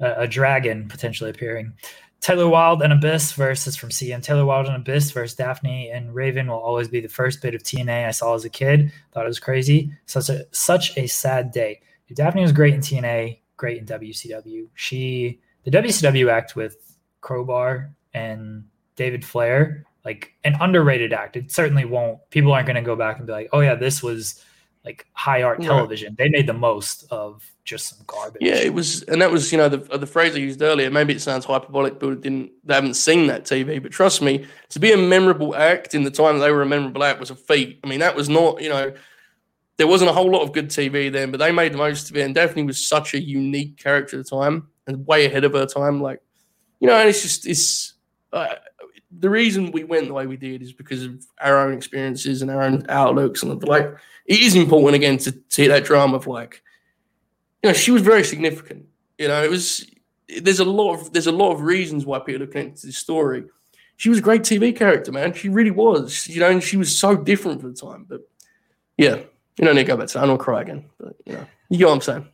[0.00, 1.72] a, a dragon potentially appearing.
[2.20, 4.22] Taylor Wilde and Abyss versus from CM.
[4.22, 7.64] Taylor Wilde and Abyss versus Daphne and Raven will always be the first bit of
[7.64, 8.92] TNA I saw as a kid.
[9.10, 9.92] Thought it was crazy.
[10.06, 11.80] Such a such a sad day.
[12.14, 14.68] Daphne was great in TNA, great in WCW.
[14.74, 18.64] She the WCW act with Crowbar and
[18.96, 21.36] David Flair, like an underrated act.
[21.36, 22.18] It certainly won't.
[22.30, 24.44] People aren't going to go back and be like, "Oh yeah, this was
[24.84, 28.42] like high art television." They made the most of just some garbage.
[28.42, 30.90] Yeah, it was, and that was you know the the phrase I used earlier.
[30.90, 33.80] Maybe it sounds hyperbolic, but didn't they haven't seen that TV.
[33.80, 37.04] But trust me, to be a memorable act in the time they were a memorable
[37.04, 37.80] act was a feat.
[37.84, 38.92] I mean, that was not you know
[39.76, 42.16] there wasn't a whole lot of good TV then, but they made the most of
[42.16, 42.22] it.
[42.22, 45.66] And Daphne was such a unique character at the time and way ahead of her
[45.66, 46.02] time.
[46.02, 46.20] Like
[46.80, 47.94] you know, and it's just it's.
[48.32, 48.54] Uh,
[49.18, 52.50] the reason we went the way we did is because of our own experiences and
[52.50, 53.94] our own outlooks and like
[54.26, 56.62] it is important again to see that drama of like
[57.62, 58.86] you know, she was very significant.
[59.18, 59.88] You know, it was
[60.40, 62.98] there's a lot of there's a lot of reasons why people are connected to this
[62.98, 63.44] story.
[63.96, 65.32] She was a great TV character, man.
[65.32, 66.26] She really was.
[66.26, 68.04] You know, and she was so different for the time.
[68.08, 68.28] But
[68.96, 70.24] yeah, you don't need to go back to that.
[70.24, 70.86] I don't cry again.
[70.98, 72.28] But you know, you know what I'm saying.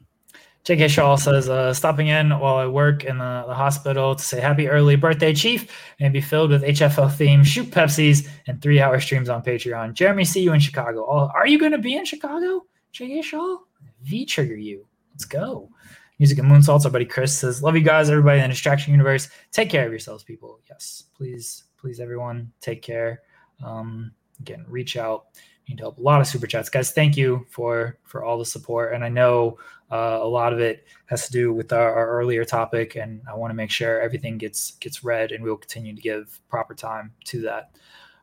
[0.68, 4.38] JK Shaw says, uh, stopping in while I work in the, the, hospital to say
[4.38, 9.00] happy early birthday, Chief, and be filled with HFL theme, shoot Pepsis, and three hour
[9.00, 9.94] streams on Patreon.
[9.94, 11.06] Jeremy, see you in Chicago.
[11.08, 13.56] Oh, are you going to be in Chicago, JK Shaw?
[14.02, 14.86] V trigger you.
[15.14, 15.70] Let's go.
[16.18, 16.84] Music and Moonsaults.
[16.84, 19.30] Our buddy Chris says, Love you guys, everybody in the Distraction Universe.
[19.52, 20.60] Take care of yourselves, people.
[20.68, 23.22] Yes, please, please, everyone, take care.
[23.64, 25.28] Um, again, reach out.
[25.64, 25.98] You need to help.
[25.98, 26.92] A lot of super chats, guys.
[26.92, 28.92] Thank you for for all the support.
[28.92, 29.58] And I know
[29.90, 33.34] uh, a lot of it has to do with our, our earlier topic, and I
[33.34, 37.12] want to make sure everything gets gets read, and we'll continue to give proper time
[37.26, 37.70] to that.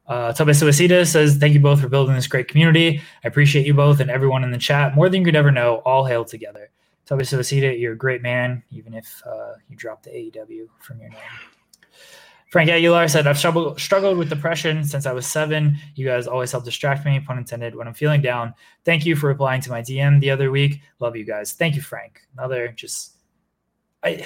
[0.08, 3.02] Uh, Tobe Suicida says, Thank you both for building this great community.
[3.24, 5.78] I appreciate you both and everyone in the chat more than you could ever know.
[5.78, 6.70] All hail together.
[7.06, 11.10] Tobe Suicida, you're a great man, even if uh, you dropped the AEW from your
[11.10, 11.20] name.
[12.52, 15.78] Frank Aguilar said, I've struggled, struggled with depression since I was seven.
[15.96, 18.54] You guys always help distract me, pun intended, when I'm feeling down.
[18.86, 20.82] Thank you for replying to my DM the other week.
[21.00, 21.54] Love you guys.
[21.54, 22.22] Thank you, Frank.
[22.38, 23.16] Another just,
[24.04, 24.26] I,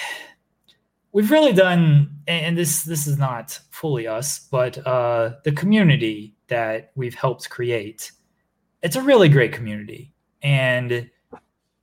[1.12, 6.91] we've really done, and this this is not fully us, but uh, the community that
[6.95, 8.12] we've helped create.
[8.82, 11.10] It's a really great community, and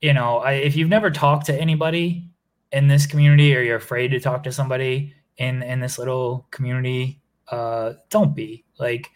[0.00, 2.30] you know, I, if you've never talked to anybody
[2.72, 7.20] in this community, or you're afraid to talk to somebody in in this little community,
[7.48, 9.10] uh, don't be like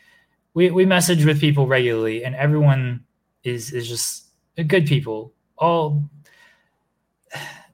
[0.55, 3.05] we we message with people regularly, and everyone
[3.45, 4.27] is is just
[4.67, 5.33] good people.
[5.57, 6.09] All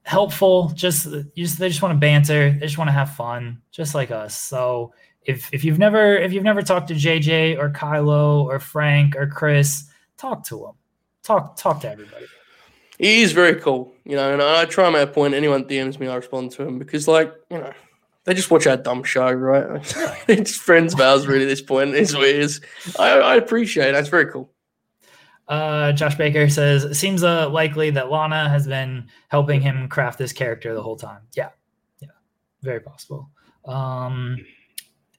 [0.06, 0.68] helpful.
[0.68, 2.52] Just, just they just want to banter.
[2.52, 4.36] They just want to have fun, just like us.
[4.36, 9.16] So if if you've never if you've never talked to JJ or Kylo or Frank
[9.16, 9.84] or Chris,
[10.16, 10.74] talk to them.
[11.22, 12.26] Talk talk to everybody.
[12.98, 15.34] He is very cool, you know, and I try my point.
[15.34, 17.72] Anyone DMs me, I respond to him because, like, you know,
[18.26, 19.94] they just watch our dumb show, right?
[20.28, 21.44] it's friends of ours, really.
[21.44, 22.60] At this point, it's what it is.
[22.98, 23.94] I, I appreciate it.
[23.94, 24.52] It's very cool.
[25.46, 30.18] Uh, Josh Baker says, it seems uh, likely that Lana has been helping him craft
[30.18, 31.20] this character the whole time.
[31.34, 31.50] Yeah.
[32.00, 32.08] Yeah.
[32.62, 33.30] Very possible.
[33.64, 34.44] Um,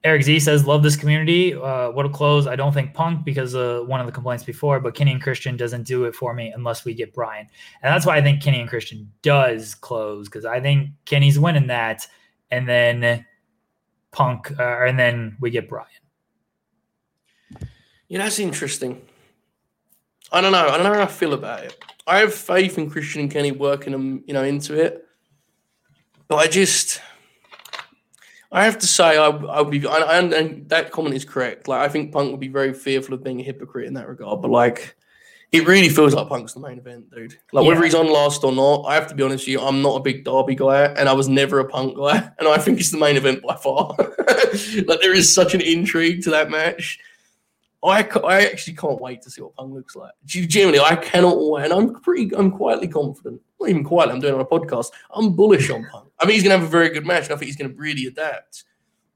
[0.03, 1.53] Eric Z says, love this community.
[1.53, 2.45] Uh, what'll close?
[2.45, 5.55] I don't think Punk because uh, one of the complaints before, but Kenny and Christian
[5.55, 7.47] doesn't do it for me unless we get Bryan.
[7.81, 11.67] And that's why I think Kenny and Christian does close because I think Kenny's winning
[11.67, 12.05] that.
[12.49, 13.25] And then
[14.11, 15.87] Punk, uh, and then we get Bryan.
[18.07, 19.01] Yeah, that's interesting.
[20.31, 20.67] I don't know.
[20.67, 21.77] I don't know how I feel about it.
[22.05, 25.05] I have faith in Christian and Kenny working them, you know, into it.
[26.29, 27.01] But I just,
[28.51, 31.67] I have to say, I, I would be, and, and that comment is correct.
[31.67, 34.41] Like, I think Punk would be very fearful of being a hypocrite in that regard.
[34.41, 34.95] But like,
[35.51, 37.37] it really feels like Punk's the main event, dude.
[37.53, 37.69] Like, yeah.
[37.69, 39.95] whether he's on last or not, I have to be honest with you, I'm not
[39.95, 42.91] a big Darby guy, and I was never a Punk guy, and I think it's
[42.91, 43.95] the main event by far.
[43.97, 46.99] like, there is such an intrigue to that match.
[47.83, 50.11] I, I actually can't wait to see what Punk looks like.
[50.25, 51.65] Genuinely, I cannot wait.
[51.65, 53.41] And I'm pretty, I'm quietly confident.
[53.59, 54.87] Not even quietly, I'm doing it on a podcast.
[55.13, 56.09] I'm bullish on Punk.
[56.19, 57.25] I think he's going to have a very good match.
[57.25, 58.65] And I think he's going to really adapt.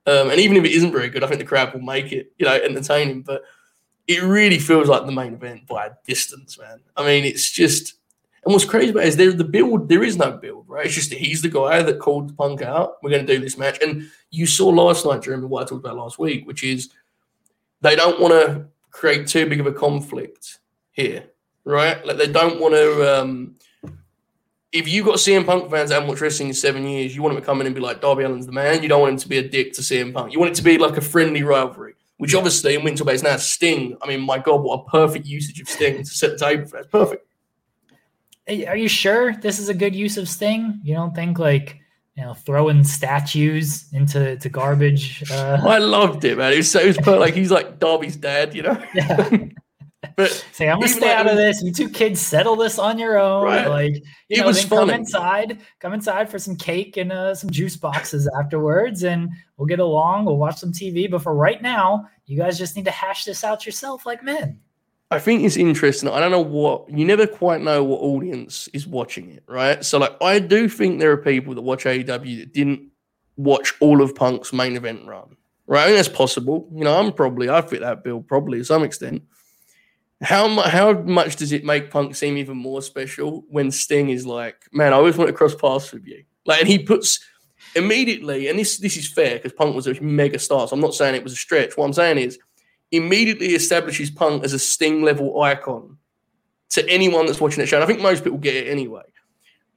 [0.06, 2.34] Um, and even if it isn't very good, I think the crowd will make it,
[2.38, 3.24] you know, entertaining.
[3.24, 3.44] But
[4.12, 6.80] it really feels like the main event by a distance, man.
[6.95, 7.95] I mean, it's just.
[8.43, 10.88] And what's crazy about it is there the build, there is no build, right?
[10.88, 12.95] It's just he's the guy that called Punk out.
[13.04, 13.78] We're going to do this match.
[13.84, 16.89] And you saw last night, Jeremy, what I talked about last week, which is
[17.82, 20.60] they don't want to create too big of a conflict
[20.91, 21.26] here,
[21.65, 22.04] right?
[22.06, 23.21] Like they don't want to.
[23.21, 23.56] Um,
[24.71, 27.36] if you got CM Punk fans that haven't watched wrestling in seven years, you want
[27.36, 28.82] them to come in and be like Darby Allin's the man.
[28.82, 30.32] You don't want him to be a dick to CM Punk.
[30.32, 33.36] You want it to be like a friendly rivalry, which obviously in Winter Base now
[33.38, 33.98] Sting.
[34.00, 36.78] I mean, my God, what a perfect usage of Sting to set the table for
[36.78, 36.92] that.
[36.92, 37.26] Perfect.
[38.48, 40.80] Are you sure this is a good use of Sting?
[40.84, 41.80] You don't think like
[42.16, 45.24] you know, throwing statues into to garbage.
[45.32, 46.54] Uh, I loved it, man.
[46.54, 48.80] It was so it was like he's like Darby's dad, you know.
[48.94, 49.40] Yeah.
[50.16, 51.62] But say, I'm gonna stay like, out of this.
[51.62, 53.46] You two kids settle this on your own.
[53.46, 53.68] Right.
[53.68, 53.96] Like,
[54.30, 54.92] you it know, was then funny.
[54.92, 59.68] come inside, come inside for some cake and uh, some juice boxes afterwards, and we'll
[59.68, 60.26] get along.
[60.26, 61.10] We'll watch some TV.
[61.10, 64.60] But for right now, you guys just need to hash this out yourself, like men.
[65.12, 66.10] I think it's interesting.
[66.10, 69.84] I don't know what you never quite know what audience is watching it, right?
[69.84, 72.90] So like I do think there are people that watch AEW that didn't
[73.36, 75.36] watch all of Punk's main event run.
[75.68, 75.84] Right?
[75.84, 76.68] I think that's possible.
[76.74, 79.22] You know, I'm probably I fit that bill probably to some extent.
[80.22, 84.26] How much how much does it make Punk seem even more special when Sting is
[84.26, 86.24] like, man, I always want to cross paths with you.
[86.46, 87.20] Like and he puts
[87.76, 90.68] immediately, and this this is fair because Punk was a mega star.
[90.68, 91.76] So I'm not saying it was a stretch.
[91.76, 92.38] What I'm saying is
[92.92, 95.98] immediately establishes Punk as a Sting level icon
[96.70, 97.78] to anyone that's watching that show.
[97.78, 99.04] And I think most people get it anyway.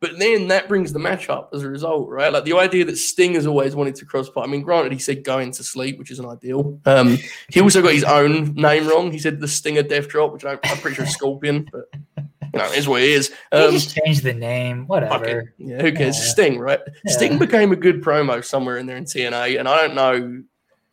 [0.04, 2.30] But then that brings the match up as a result, right?
[2.30, 5.24] Like the idea that Sting has always wanted to cross I mean, granted, he said
[5.24, 6.78] going to sleep, which isn't ideal.
[6.84, 7.16] Um,
[7.48, 9.12] he also got his own name wrong.
[9.12, 11.86] He said the Stinger Death Drop, which I'm, I'm pretty sure is Scorpion, but
[12.18, 13.32] you know, is what it is.
[13.50, 15.24] Um, just change the name, whatever.
[15.24, 15.48] Okay.
[15.56, 16.18] Yeah, who cares?
[16.18, 16.24] Yeah.
[16.24, 16.80] Sting, right?
[17.06, 17.12] Yeah.
[17.14, 20.42] Sting became a good promo somewhere in there in TNA, and I don't know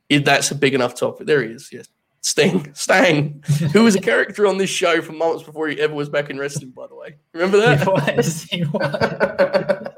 [0.08, 1.28] if that's a big enough topic.
[1.28, 1.90] There he is, yes.
[2.24, 6.08] Sting, Stang, who was a character on this show for months before he ever was
[6.08, 7.16] back in wrestling, by the way.
[7.34, 7.80] Remember that?
[7.80, 8.44] He was.
[8.44, 9.92] He was.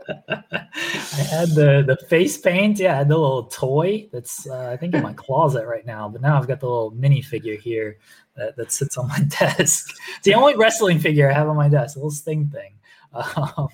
[1.15, 2.79] I had the the face paint.
[2.79, 6.07] Yeah, I had the little toy that's uh, I think in my closet right now.
[6.07, 7.97] But now I've got the little mini figure here
[8.35, 9.93] that, that sits on my desk.
[10.17, 11.97] It's the only wrestling figure I have on my desk.
[11.97, 12.73] A little Sting thing.
[13.13, 13.67] Um,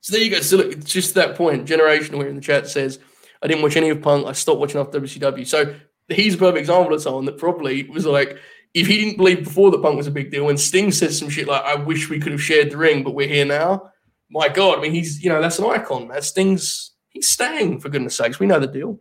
[0.00, 0.40] so there you go.
[0.40, 1.68] So look, just that point.
[1.68, 2.98] Generational here in the chat says,
[3.42, 4.26] "I didn't watch any of Punk.
[4.26, 5.76] I stopped watching after WCW." So
[6.14, 8.38] he's a perfect example of someone that probably was like,
[8.74, 11.28] if he didn't believe before that Punk was a big deal, when Sting says some
[11.28, 13.92] shit like, "I wish we could have shared the ring, but we're here now."
[14.32, 16.08] my God, I mean, he's you know that's an icon.
[16.08, 18.40] That Sting's he's staying for goodness sakes.
[18.40, 18.98] We know the deal.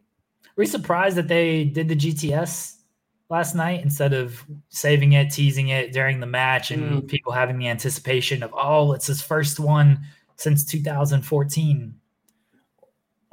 [0.55, 2.75] Were you surprised that they did the GTS
[3.29, 7.07] last night instead of saving it, teasing it during the match, and mm.
[7.07, 10.01] people having the anticipation of oh, it's his first one
[10.35, 11.95] since 2014?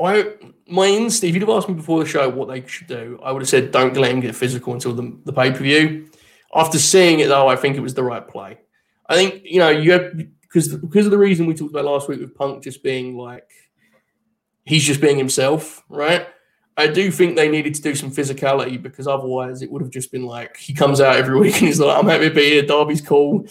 [0.00, 0.34] I
[0.66, 3.32] my instinct, if you'd have asked me before the show what they should do, I
[3.32, 6.08] would have said don't let him get physical until the, the pay per view.
[6.54, 8.58] After seeing it though, I think it was the right play.
[9.08, 12.08] I think you know you have because because of the reason we talked about last
[12.08, 13.48] week with Punk just being like
[14.64, 16.26] he's just being himself, right?
[16.76, 20.12] I do think they needed to do some physicality because otherwise it would have just
[20.12, 22.62] been like he comes out every week and he's like, I'm happy to be here,
[22.62, 23.46] Darby's cool.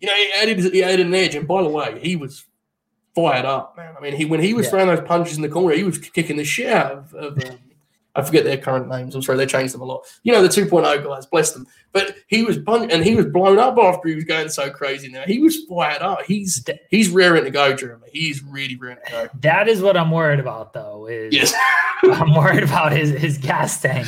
[0.00, 2.44] You know, he added he added an edge, and by the way, he was
[3.14, 3.94] fired up, man.
[3.96, 4.70] I mean, he when he was yeah.
[4.70, 7.58] throwing those punches in the corner, he was kicking the shit out of, of um,
[8.14, 9.14] I forget their current names.
[9.14, 10.04] I'm sorry, they changed them a lot.
[10.22, 11.66] You know, the 2.0 guys, bless them.
[11.92, 15.08] But he was bunt and he was blown up after he was going so crazy.
[15.08, 16.22] Now he was fired up.
[16.22, 18.08] He's he's rearing to go, Jeremy.
[18.12, 19.28] He's really rearing to go.
[19.40, 21.06] That is what I'm worried about, though.
[21.06, 21.54] Is yes.
[22.04, 24.06] I'm worried about his his gas tank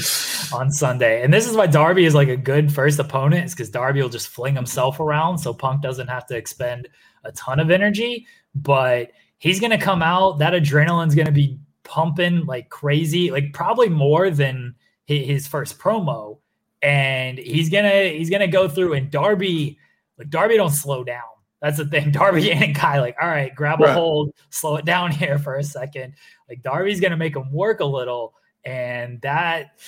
[0.53, 3.47] on Sunday, and this is why Darby is like a good first opponent.
[3.47, 6.89] Is because Darby will just fling himself around, so Punk doesn't have to expend
[7.25, 9.11] a ton of energy, but.
[9.39, 10.39] He's going to come out.
[10.39, 14.75] That adrenaline's going to be pumping like crazy, like probably more than
[15.07, 16.39] his first promo.
[16.83, 19.79] And he's gonna he's gonna go through and Darby,
[20.19, 21.23] like Darby don't slow down.
[21.63, 22.11] That's the thing.
[22.11, 23.95] Darby and Kai, like, all right, grab a right.
[23.95, 26.15] hold, slow it down here for a second.
[26.49, 29.79] Like Darby's gonna make him work a little, and that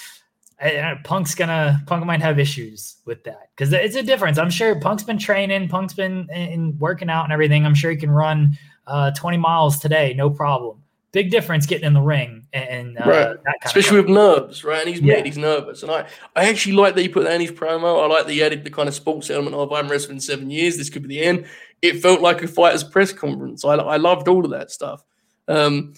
[0.59, 4.39] and Punk's gonna Punk might have issues with that because it's a difference.
[4.39, 7.67] I'm sure Punk's been training, Punk's been in, in working out and everything.
[7.67, 10.83] I'm sure he can run uh, 20 miles today, no problem
[11.17, 13.37] big difference getting in the ring and uh, right.
[13.65, 14.81] especially with nerves, right?
[14.81, 15.15] And he's yeah.
[15.15, 18.03] made he's nervous, and I I actually like that he put that in his promo.
[18.03, 20.77] I like that he added the kind of sports element of I'm wrestling seven years.
[20.77, 21.47] This could be the end.
[21.81, 23.65] It felt like a fighter's press conference.
[23.65, 25.03] I I loved all of that stuff.
[25.49, 25.95] Um,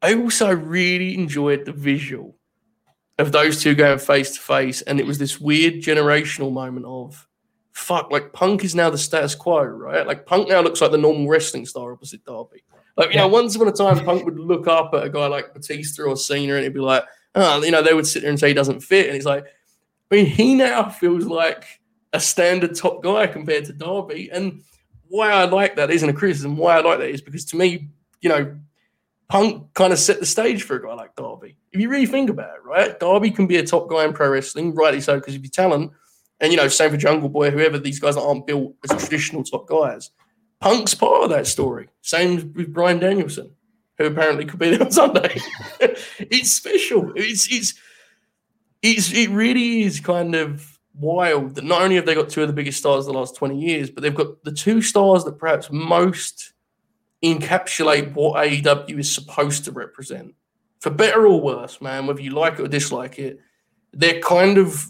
[0.00, 2.34] I also really enjoyed the visual
[3.20, 7.26] of those two going face to face, and it was this weird generational moment of
[7.72, 10.06] fuck, like Punk is now the status quo, right?
[10.06, 12.62] Like Punk now looks like the normal wrestling star opposite Darby.
[12.96, 13.22] Like, you yeah.
[13.22, 16.16] know, once upon a time, Punk would look up at a guy like Batista or
[16.16, 17.04] Cena and he'd be like,
[17.34, 19.06] oh, you know, they would sit there and say he doesn't fit.
[19.06, 19.44] And he's like,
[20.10, 21.64] I mean, he now feels like
[22.12, 24.30] a standard top guy compared to Darby.
[24.30, 24.62] And
[25.08, 26.56] why I like that isn't a criticism.
[26.56, 27.88] Why I like that is because to me,
[28.20, 28.56] you know,
[29.30, 31.56] Punk kind of set the stage for a guy like Darby.
[31.70, 32.98] If you really think about it, right?
[32.98, 35.92] Darby can be a top guy in pro wrestling, rightly so, because of your talent.
[36.40, 39.68] And, you know, same for Jungle Boy, whoever these guys aren't built as traditional top
[39.68, 40.10] guys.
[40.58, 41.88] Punk's part of that story.
[42.02, 43.52] Same with Bryan Danielson,
[43.98, 45.40] who apparently could be there on Sunday.
[45.80, 47.12] it's special.
[47.14, 47.74] It's it's
[48.82, 52.48] it's it really is kind of wild that not only have they got two of
[52.48, 55.70] the biggest stars the last 20 years, but they've got the two stars that perhaps
[55.70, 56.52] most
[57.22, 60.34] encapsulate what AEW is supposed to represent.
[60.80, 63.40] For better or worse, man, whether you like it or dislike it,
[63.92, 64.86] they're kind of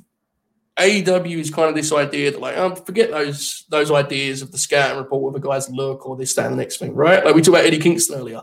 [0.79, 4.59] AEW is kind of this idea that like, um, forget those those ideas of the
[4.59, 7.25] scout and report with a guy's look or this, that, and the next thing, right?
[7.25, 8.43] Like we talked about Eddie Kingston earlier.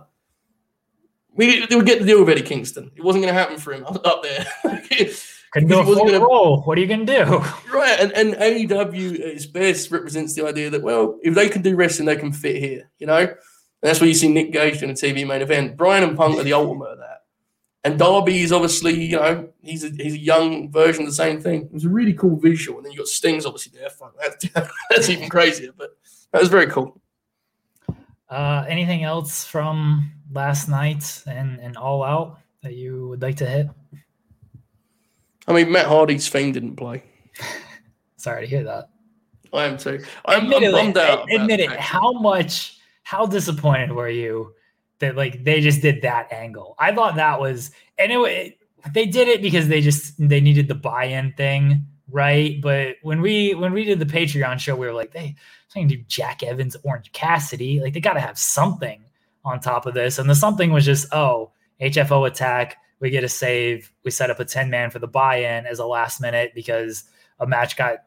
[1.34, 2.92] We, we would get the deal with Eddie Kingston.
[2.96, 4.46] It wasn't going to happen for him up there.
[5.54, 6.20] Couldn't go full gonna.
[6.20, 7.44] What are you going to do?
[7.72, 11.62] Right, and, and AEW at its best represents the idea that well, if they can
[11.62, 12.90] do wrestling, they can fit here.
[12.98, 13.34] You know,
[13.82, 15.78] and that's where you see Nick Gage in a TV main event.
[15.78, 17.24] Bryan and Punk are the ultimate of that.
[17.84, 21.40] And Darby is obviously, you know, he's a, he's a young version of the same
[21.40, 21.66] thing.
[21.66, 22.80] It was a really cool visual.
[22.80, 23.90] And then you got Stings obviously there.
[24.20, 25.96] That's, that's even crazier, but
[26.32, 27.00] that was very cool.
[28.30, 33.46] Uh, anything else from last night and, and All Out that you would like to
[33.46, 33.68] hit?
[35.48, 37.04] I mean, Matt Hardy's theme didn't play.
[38.18, 38.90] Sorry to hear that.
[39.54, 40.04] I am too.
[40.26, 41.32] I'm, I'm bummed out.
[41.32, 41.70] Admit it.
[41.72, 42.77] How much,
[43.08, 44.54] how disappointed were you
[45.00, 46.76] that like they just did that angle.
[46.78, 48.58] I thought that was anyway.
[48.94, 52.62] They did it because they just they needed the buy-in thing, right?
[52.62, 55.36] But when we when we did the Patreon show, we were like, they
[55.70, 59.02] saying do Jack Evans, Orange Cassidy, like they got to have something
[59.46, 60.20] on top of this.
[60.20, 62.76] And the something was just oh HFO attack.
[63.00, 63.90] We get a save.
[64.04, 67.06] We set up a 10 man for the buy in as a last minute because
[67.40, 68.00] a match got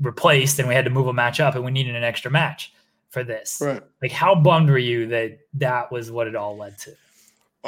[0.00, 2.73] replaced and we had to move a match up and we needed an extra match
[3.14, 3.58] for this.
[3.62, 3.82] Right.
[4.02, 6.94] Like, how bummed were you that that was what it all led to?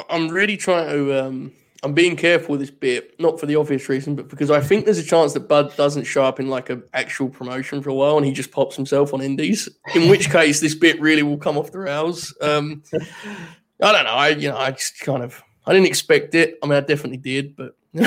[0.09, 1.25] I'm really trying to.
[1.25, 1.51] Um,
[1.83, 4.85] I'm being careful with this bit, not for the obvious reason, but because I think
[4.85, 7.93] there's a chance that Bud doesn't show up in like an actual promotion for a
[7.93, 9.69] while, and he just pops himself on Indies.
[9.95, 12.35] In which case, this bit really will come off the rails.
[12.41, 12.83] Um,
[13.81, 14.11] I don't know.
[14.11, 16.59] I you know I just kind of I didn't expect it.
[16.61, 17.75] I mean, I definitely did, but.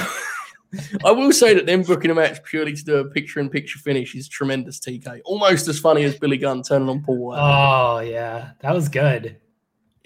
[1.05, 4.29] I will say that them booking a match purely to do a picture-in-picture finish is
[4.29, 4.81] tremendous.
[4.81, 7.39] TK, almost as funny as Billy Gunn turning on Paul White.
[7.41, 9.37] Oh yeah, that was good.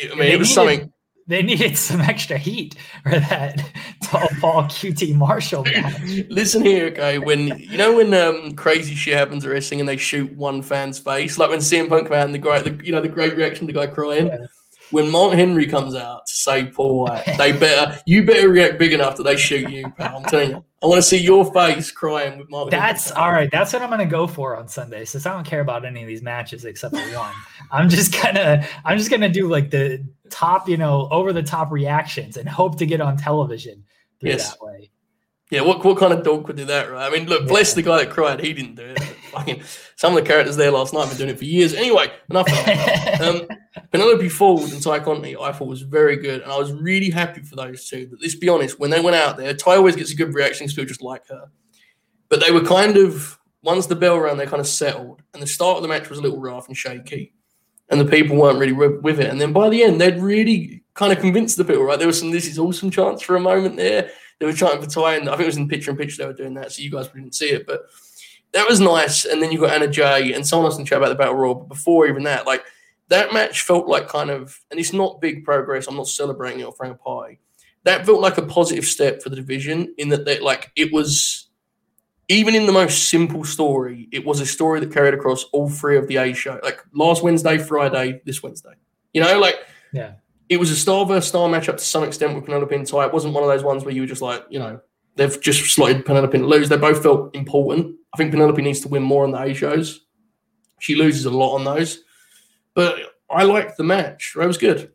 [0.03, 0.93] I mean, it was needed, something.
[1.27, 3.63] They needed some extra heat for that
[4.03, 6.01] tall Paul QT Marshall match.
[6.29, 7.19] Listen here, okay.
[7.19, 10.99] When you know when um, crazy shit happens at wrestling and they shoot one fan's
[10.99, 13.37] face, like when CM Punk came out and the great, the, you know, the great
[13.37, 14.27] reaction, the guy crying.
[14.27, 14.39] Yeah
[14.91, 18.93] when Mark Henry comes out to say Paul White, they better you better react big
[18.93, 20.19] enough that they shoot you, pal.
[20.19, 20.65] I'm telling you.
[20.83, 22.71] I want to see your face crying with Mark.
[22.71, 23.23] That's Henry.
[23.23, 23.51] all right.
[23.51, 25.07] That's what I'm gonna go for on Sunday.
[25.07, 27.33] Since I don't care about any of these matches except for one,
[27.71, 31.71] I'm just gonna I'm just gonna do like the top, you know, over the top
[31.73, 33.85] reactions and hope to get on television
[34.21, 34.51] through yes.
[34.51, 34.91] that way.
[35.51, 37.07] Yeah, what what kind of dog could do that, right?
[37.07, 38.41] I mean, look, bless the guy that cried.
[38.41, 39.01] He didn't do it.
[39.35, 39.63] Fucking
[39.97, 41.75] some of the characters there last night have been doing it for years.
[41.75, 42.49] Anyway, enough.
[43.21, 43.47] um,
[43.91, 47.43] Penelope Ford and Tay Conti, I thought was very good, and I was really happy
[47.43, 48.09] for those two.
[48.09, 50.65] But let's be honest, when they went out there, Ty always gets a good reaction
[50.65, 51.49] because people just like her.
[52.29, 55.47] But they were kind of once the bell rang, they kind of settled, and the
[55.47, 57.33] start of the match was a little rough and shaky,
[57.89, 59.31] and the people weren't really with it.
[59.31, 61.83] And then by the end, they'd really kind of convinced the people.
[61.83, 64.11] Right, there was some "this is awesome" chance for a moment there.
[64.39, 66.27] They were trying for Ty, and I think it was in picture in picture they
[66.27, 67.83] were doing that, so you guys didn't see it, but
[68.55, 69.27] that was nice.
[69.27, 71.35] And then you got Anna Jay and someone else in the chat about the Battle
[71.35, 71.55] Royal.
[71.55, 72.65] But before even that, like
[73.09, 75.87] that match felt like kind of, and it's not big progress.
[75.87, 77.39] I'm not celebrating it or throwing a pie.
[77.83, 81.49] That felt like a positive step for the division in that, they, like, it was
[82.29, 85.99] even in the most simple story, it was a story that carried across all three
[85.99, 86.59] of the A show.
[86.63, 88.73] Like last Wednesday, Friday, this Wednesday.
[89.13, 89.57] You know, like
[89.93, 90.15] yeah,
[90.49, 93.05] it was a star versus star matchup to some extent with Penelope and Tay.
[93.05, 94.81] It wasn't one of those ones where you were just like, you know,
[95.17, 96.69] they've just slotted Penelope to lose.
[96.69, 97.97] They both felt important.
[98.13, 100.01] I think Penelope needs to win more on the A shows.
[100.81, 102.01] She loses a lot on those.
[102.75, 102.99] But
[103.31, 104.35] I liked the match.
[104.37, 104.81] It was good.
[104.81, 104.93] It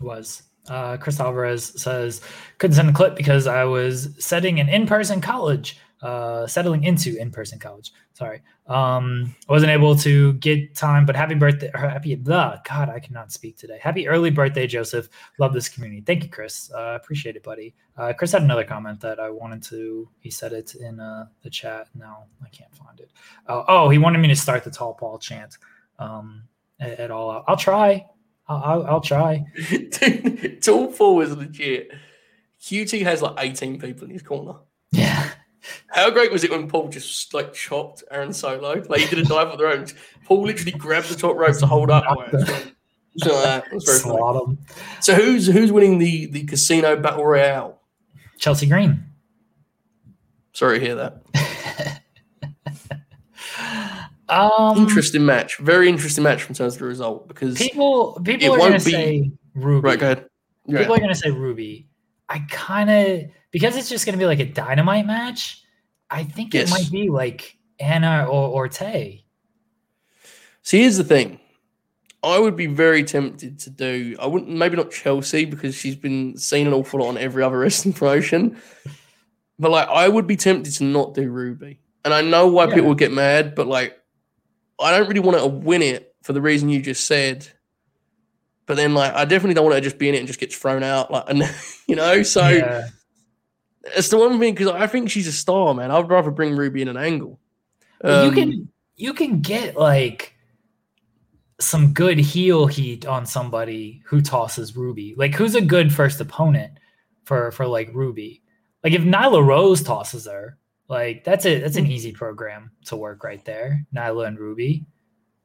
[0.00, 0.42] was.
[0.68, 2.20] Uh, Chris Alvarez says,
[2.58, 7.16] couldn't send a clip because I was setting an in person college, uh, settling into
[7.16, 7.90] in person college.
[8.12, 8.42] Sorry.
[8.66, 13.32] Um, I wasn't able to get time, but happy birthday, happy, blah, God, I cannot
[13.32, 13.78] speak today.
[13.80, 15.08] Happy early birthday, Joseph.
[15.38, 16.02] Love this community.
[16.02, 16.70] Thank you, Chris.
[16.74, 17.74] Uh, appreciate it, buddy.
[17.96, 21.48] Uh, Chris had another comment that I wanted to, he said it in uh, the
[21.48, 21.88] chat.
[21.94, 23.10] Now I can't find it.
[23.48, 25.56] Uh, oh, he wanted me to start the tall Paul chant
[25.98, 26.42] um,
[26.80, 27.44] at, at all.
[27.48, 28.04] I'll try.
[28.46, 29.42] I'll, I'll, I'll try.
[30.60, 31.92] tall Paul is legit.
[32.60, 34.58] QT has like 18 people in his corner.
[34.92, 35.30] Yeah.
[35.88, 38.82] How great was it when Paul just like chopped Aaron Solo?
[38.88, 39.94] Like he did a dive for the ropes.
[40.24, 42.04] Paul literally grabbed the top rope to hold up.
[43.16, 44.58] So, that was very funny.
[45.00, 47.80] So who's who's winning the the casino battle royale?
[48.38, 49.04] Chelsea Green.
[50.52, 52.02] Sorry to hear that.
[54.28, 55.58] um, interesting match.
[55.58, 59.32] Very interesting match in terms of the result because people people are going to say
[59.54, 59.88] Ruby.
[59.88, 60.26] Right, go ahead.
[60.68, 60.90] Go people ahead.
[60.90, 61.86] are going to say Ruby.
[62.28, 65.62] I kind of because it's just going to be like a dynamite match.
[66.10, 66.68] I think yes.
[66.68, 69.24] it might be like Anna or, or Tay.
[70.62, 71.38] See, here's the thing.
[72.20, 74.16] I would be very tempted to do.
[74.18, 77.56] I wouldn't maybe not Chelsea because she's been seen an awful lot on every other
[77.60, 78.60] wrestling promotion.
[79.56, 82.74] But like, I would be tempted to not do Ruby, and I know why yeah.
[82.74, 83.54] people would get mad.
[83.54, 83.96] But like,
[84.80, 87.46] I don't really want to win it for the reason you just said.
[88.66, 90.52] But then, like, I definitely don't want to just be in it and just get
[90.52, 91.12] thrown out.
[91.12, 91.42] Like, and,
[91.86, 92.88] you know, so yeah.
[93.96, 95.90] It's the one thing because I think she's a star, man.
[95.90, 97.38] I'd rather bring Ruby in an angle.
[98.02, 100.34] Um, you can you can get like
[101.60, 105.14] some good heel heat on somebody who tosses Ruby.
[105.16, 106.78] Like, who's a good first opponent
[107.24, 108.42] for for like Ruby?
[108.82, 110.58] Like, if Nyla Rose tosses her,
[110.88, 111.62] like that's it.
[111.62, 113.86] That's an easy program to work right there.
[113.94, 114.86] Nyla and Ruby.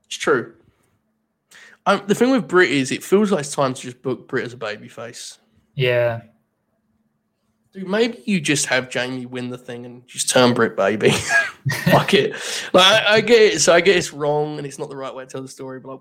[0.05, 0.55] It's true.
[1.85, 4.45] Um, the thing with Britt is it feels like it's time to just book Britt
[4.45, 5.37] as a babyface.
[5.75, 6.21] Yeah.
[7.71, 11.11] Dude, maybe you just have Jamie win the thing and just turn Britt baby.
[11.91, 12.33] Fuck it.
[12.73, 13.59] Like I, I, get it.
[13.61, 15.79] So I get it's wrong and it's not the right way to tell the story.
[15.79, 15.99] But like,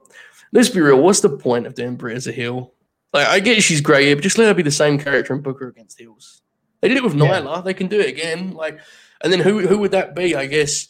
[0.52, 1.02] let's be real.
[1.02, 2.72] What's the point of doing Britt as a heel?
[3.12, 5.60] Like I get she's great, but just let her be the same character and book
[5.60, 6.40] her against heels.
[6.80, 7.40] They did it with yeah.
[7.40, 7.64] Nyla.
[7.64, 8.52] They can do it again.
[8.52, 8.80] Like,
[9.20, 10.36] and then who who would that be?
[10.36, 10.88] I guess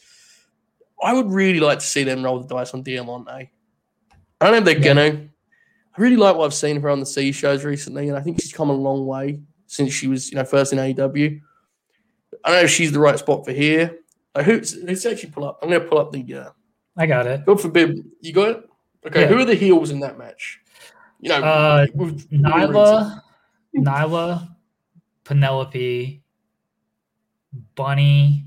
[1.01, 3.51] I would really like to see them roll the dice on Diamante.
[4.39, 4.93] I don't know if they're yeah.
[4.93, 5.29] gonna.
[5.97, 8.21] I really like what I've seen of her on the C shows recently, and I
[8.21, 11.41] think she's come a long way since she was, you know, first in AEW.
[12.43, 13.99] I don't know if she's the right spot for here.
[14.35, 15.59] Like who's let's actually pull up.
[15.61, 16.49] I'm gonna pull up the uh
[16.97, 17.45] I got it.
[17.45, 18.69] God forbid you got it?
[19.05, 19.27] Okay, yeah.
[19.27, 20.59] who are the heels in that match?
[21.21, 23.21] You know, uh Nyla,
[23.75, 24.55] Nyla,
[25.23, 26.23] Penelope,
[27.75, 28.45] Bunny.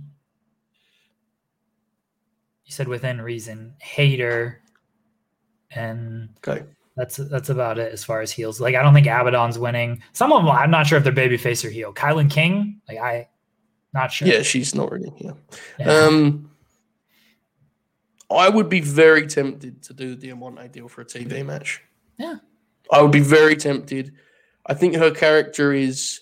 [2.64, 4.60] You said within reason, Hayter,
[5.70, 6.64] and okay.
[6.96, 8.60] That's that's about it as far as heels.
[8.60, 10.02] Like I don't think Abaddon's winning.
[10.12, 11.92] Some of them I'm not sure if they're babyface or heel.
[11.92, 13.28] KiLynn King, like I,
[13.94, 14.28] not sure.
[14.28, 15.34] Yeah, she's not really here.
[15.78, 15.90] Yeah.
[15.90, 16.50] Um,
[18.30, 21.82] I would be very tempted to do the Diamante deal for a TV match.
[22.18, 22.36] Yeah,
[22.90, 24.12] I would be very tempted.
[24.66, 26.20] I think her character is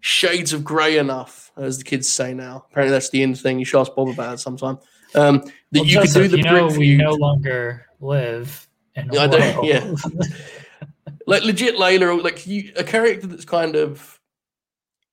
[0.00, 2.66] shades of grey enough, as the kids say now.
[2.70, 3.58] Apparently, that's the end thing.
[3.58, 4.78] You should ask Bob about it sometime.
[5.14, 9.18] Um, that well, you Joseph, could do the you know, we no longer live in
[9.18, 9.94] I don't, yeah.
[11.26, 14.20] like legit Leyla, like you, a character that's kind of.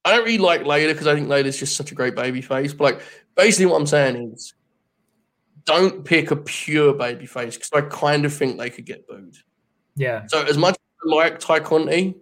[0.05, 2.73] I don't really like Leyla because I think Leyla's just such a great baby face.
[2.73, 3.01] But like,
[3.35, 4.53] basically, what I'm saying is,
[5.65, 9.37] don't pick a pure baby face because I kind of think they could get booed.
[9.95, 10.25] Yeah.
[10.27, 12.15] So as much as I like Tay Conti,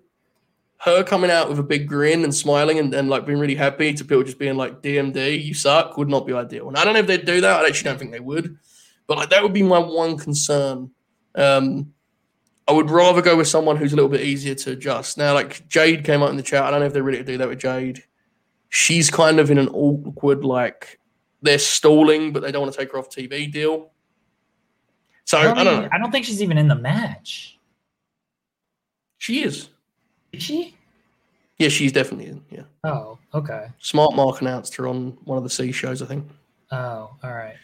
[0.80, 3.94] her coming out with a big grin and smiling and, and like being really happy
[3.94, 6.68] to people just being like DMD, you suck, would not be ideal.
[6.68, 7.64] And I don't know if they'd do that.
[7.64, 8.58] I actually don't think they would.
[9.08, 10.92] But like that would be my one concern.
[11.36, 11.94] Um,
[12.68, 15.18] I would rather go with someone who's a little bit easier to adjust.
[15.18, 16.64] Now, like Jade came out in the chat.
[16.64, 18.04] I don't know if they're ready to do that with Jade.
[18.70, 21.00] She's kind of in an awkward, like
[21.42, 23.92] they're stalling, but they don't want to take her off TV deal.
[25.26, 25.90] So I don't, I don't know.
[25.92, 27.58] I don't think she's even in the match.
[29.18, 29.70] She is.
[30.32, 30.76] Is she?
[31.58, 32.44] Yeah, she's definitely in.
[32.50, 32.64] Yeah.
[32.84, 33.68] Oh, okay.
[33.80, 36.28] Smart Mark announced her on one of the C shows, I think.
[36.72, 37.56] Oh, all right.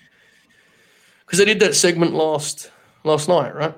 [1.26, 2.72] Because they did that segment last
[3.08, 3.76] last night, right?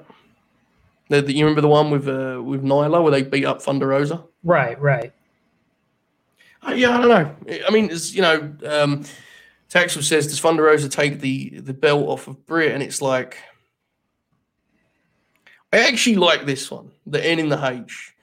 [1.10, 3.88] The, the, you remember the one with uh, with Nyla where they beat up Thunder
[3.88, 4.24] Rosa?
[4.44, 5.12] Right, right.
[6.68, 7.62] Uh, yeah, I don't know.
[7.68, 9.06] I mean, it's you know, um,
[9.70, 13.38] Taxel says does Thunder Rosa take the the belt off of Britt, and it's like.
[15.72, 18.16] I actually like this one, the N in the H.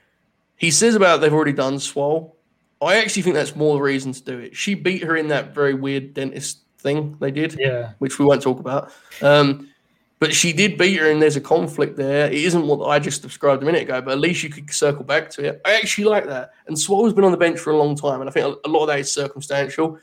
[0.57, 2.37] He says about they've already done Swole.
[2.83, 4.57] I actually think that's more the reason to do it.
[4.57, 8.43] She beat her in that very weird dentist thing they did, yeah, which we won't
[8.43, 8.93] talk about.
[9.23, 9.71] Um,
[10.19, 12.27] but she did beat her, and there's a conflict there.
[12.27, 15.05] It isn't what I just described a minute ago, but at least you could circle
[15.05, 15.61] back to it.
[15.64, 16.53] I actually like that.
[16.67, 18.83] And Swole's been on the bench for a long time, and I think a lot
[18.83, 19.99] of that is circumstantial.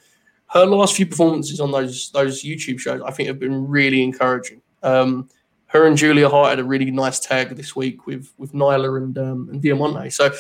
[0.47, 4.61] Her last few performances on those those YouTube shows, I think, have been really encouraging.
[4.84, 5.30] Um,
[5.68, 9.18] her and Julia Hart had a really nice tag this week with with Nyla and
[9.18, 10.11] um, and Diamante.
[10.11, 10.32] So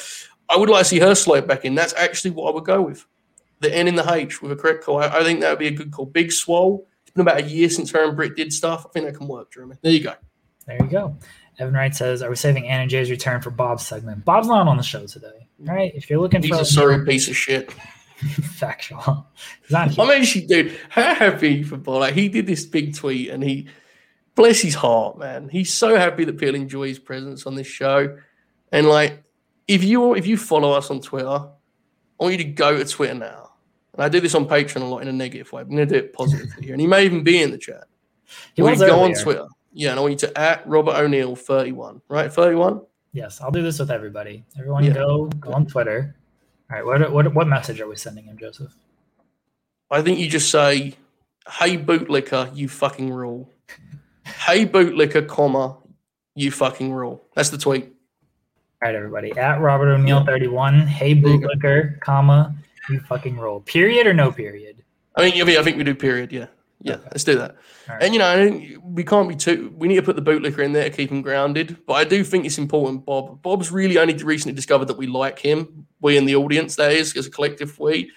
[0.49, 1.73] I would like to see her slide back in.
[1.73, 3.07] That's actually what I would go with.
[3.61, 5.01] The N in the H with a correct call.
[5.01, 6.05] I, I think that would be a good call.
[6.05, 6.87] Big Swole.
[7.15, 8.85] Been about a year since her and Britt did stuff.
[8.87, 9.75] I think that can work, Jeremy.
[9.81, 10.15] There you go.
[10.65, 11.17] There you go.
[11.59, 14.25] Evan Wright says, "Are we saving Anna Jay's return for Bob's segment?
[14.25, 15.47] Bob's not on the show today.
[15.59, 17.71] Right, if you're looking He's for a sorry piece of shit.
[18.41, 19.27] factual.
[19.69, 19.97] Not.
[19.99, 22.01] I'm actually, dude, how happy for Bob?
[22.01, 23.67] Like he did this big tweet and he
[24.35, 25.49] bless his heart, man.
[25.49, 28.17] He's so happy that people enjoy his presence on this show.
[28.71, 29.23] And like,
[29.67, 31.49] if you if you follow us on Twitter, I
[32.19, 33.52] want you to go to Twitter now.
[33.93, 35.61] And I do this on Patreon a lot in a negative way.
[35.61, 36.73] I'm going to do it positively here.
[36.73, 37.85] And he may even be in the chat.
[38.57, 39.47] Want to go on Twitter.
[39.71, 42.31] Yeah, and I want you to at Robert O'Neill 31, right?
[42.31, 42.81] 31?
[43.11, 44.43] Yes, I'll do this with everybody.
[44.57, 44.93] Everyone yeah.
[44.93, 46.15] go go on Twitter.
[46.71, 48.73] All right, what, what what message are we sending him, Joseph?
[49.91, 50.95] I think you just say,
[51.47, 53.51] "Hey bootlicker, you fucking rule."
[54.25, 55.77] hey bootlicker, comma,
[56.35, 57.23] you fucking rule.
[57.35, 57.85] That's the tweet.
[57.85, 59.31] All right, everybody.
[59.37, 60.87] At Robert O'Neill 31.
[60.87, 62.55] Hey bootlicker, comma,
[62.89, 63.61] you fucking roll.
[63.61, 64.83] Period or no period?
[65.15, 66.31] I mean, I think we do period.
[66.31, 66.47] Yeah,
[66.81, 66.95] yeah.
[66.95, 67.03] Okay.
[67.11, 67.55] Let's do that.
[67.87, 68.03] Right.
[68.03, 69.73] And you know, we can't be too.
[69.77, 71.77] We need to put the bootlicker in there to keep him grounded.
[71.85, 73.05] But I do think it's important.
[73.05, 73.41] Bob.
[73.41, 75.85] Bob's really only recently discovered that we like him.
[76.01, 78.11] We in the audience, that is, as a collective, we.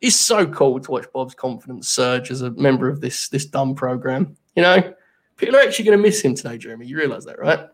[0.00, 3.74] It's so cool to watch Bob's confidence surge as a member of this this dumb
[3.74, 4.36] program.
[4.54, 4.94] You know,
[5.36, 6.86] People are actually going to miss him today, Jeremy.
[6.86, 7.68] You realize that, right?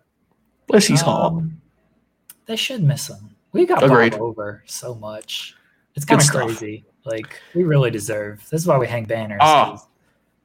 [0.67, 1.45] Bless his um, heart.
[2.47, 3.37] They should miss him.
[3.53, 4.13] We got Agreed.
[4.13, 5.57] Bob over so much.
[6.01, 6.85] It's kind of crazy.
[7.05, 8.39] Like we really deserve.
[8.51, 9.41] This is why we hang banners.
[9.43, 9.85] Ah,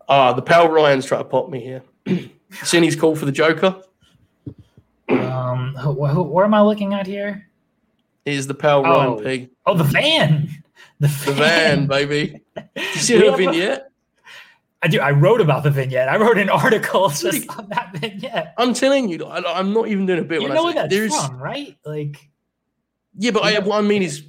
[0.09, 0.33] ah.
[0.33, 1.81] The pal Ryan's trying to pop me here.
[2.63, 3.81] Seen his call for the Joker.
[5.07, 7.47] Um, wh- wh- where am I looking at here?
[8.25, 9.17] Is the pal oh.
[9.17, 9.49] Ryan P?
[9.65, 10.49] Oh, the van.
[11.01, 12.41] The van, the van baby.
[12.55, 13.91] Did you see her vignette?
[14.81, 15.01] I do.
[15.01, 16.07] I wrote about the vignette.
[16.07, 18.53] I wrote an article just on that vignette.
[18.57, 20.41] I'm telling you, I, am not even doing a bit.
[20.41, 21.75] You know what that's there's, from, right?
[21.85, 22.29] Like,
[23.17, 24.23] yeah, but I, what I mean is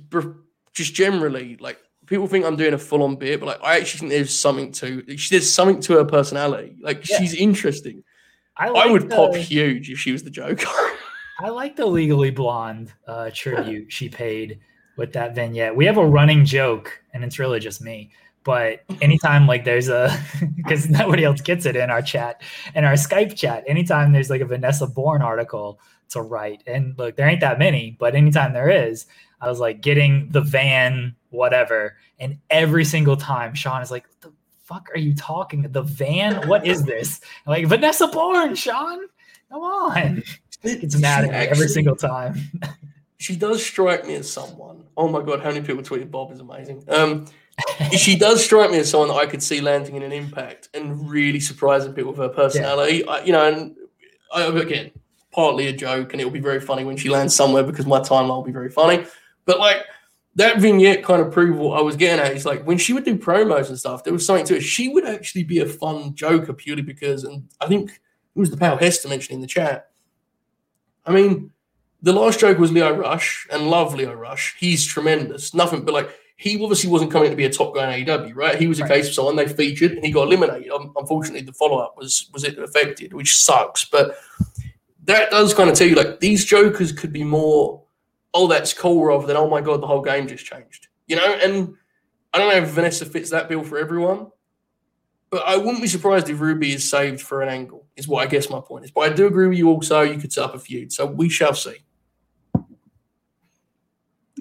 [0.77, 4.01] just generally, like, people think I'm doing a full on bit, but like, I actually
[4.01, 5.03] think there's something to.
[5.03, 6.77] There's something to her personality.
[6.81, 7.19] Like, yeah.
[7.19, 8.05] she's interesting.
[8.57, 10.69] I, like I would the, pop huge if she was the Joker.
[11.41, 14.61] I like the Legally Blonde uh, tribute she paid
[14.97, 15.75] with that vignette.
[15.75, 18.13] We have a running joke, and it's really just me
[18.45, 20.17] but anytime like there's a
[20.57, 22.41] because nobody else gets it in our chat
[22.77, 26.63] in our skype chat anytime there's like a Vanessa Borne article to write.
[26.67, 29.07] And look, there ain't that many, but anytime there is,
[29.41, 31.97] I was like getting the van, whatever.
[32.19, 34.33] And every single time Sean is like, the
[34.65, 35.63] fuck are you talking?
[35.63, 36.49] The van?
[36.49, 37.21] What is this?
[37.47, 39.01] I'm like Vanessa Borne, Sean.
[39.51, 40.23] Come on.
[40.63, 42.41] It's mad at me every single time.
[43.19, 44.85] she does strike me as someone.
[44.97, 46.85] Oh my god, how many people tweeted Bob is amazing.
[46.89, 47.27] Um
[47.97, 51.09] she does strike me as someone that I could see landing in an impact and
[51.09, 52.99] really surprising people with her personality.
[52.99, 53.13] Yeah.
[53.13, 53.77] I, you know, and
[54.35, 54.91] I, again,
[55.33, 58.29] partly a joke, and it'll be very funny when she lands somewhere because my timeline
[58.29, 59.07] will be very funny.
[59.47, 59.79] But like
[60.35, 62.37] that vignette kind of proved what I was getting at.
[62.37, 64.63] Is like when she would do promos and stuff, there was something to it.
[64.63, 68.57] She would actually be a fun joker purely because, and I think it was the
[68.57, 69.91] Pal Hester mentioned in the chat.
[71.07, 71.53] I mean,
[72.03, 74.57] the last joke was Lio Rush, and love Lio Rush.
[74.59, 75.55] He's tremendous.
[75.55, 78.59] Nothing but like he obviously wasn't coming to be a top guy in AEW, right?
[78.59, 80.71] He was a case of someone they featured and he got eliminated.
[80.71, 83.87] Um, unfortunately, the follow up was was it affected, which sucks.
[83.87, 84.19] But
[85.05, 87.83] that does kind of tell you like these jokers could be more,
[88.37, 91.39] oh, that's cool, rather than oh my god, the whole game just changed, you know.
[91.43, 91.75] And
[92.33, 94.31] I don't know if Vanessa fits that bill for everyone,
[95.31, 97.87] but I wouldn't be surprised if Ruby is saved for an angle.
[97.97, 98.91] Is what I guess my point is.
[98.91, 99.71] But I do agree with you.
[99.71, 101.77] Also, you could set up a feud, so we shall see.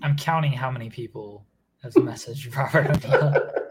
[0.04, 1.46] I'm counting how many people
[1.82, 3.54] has messaged Robert.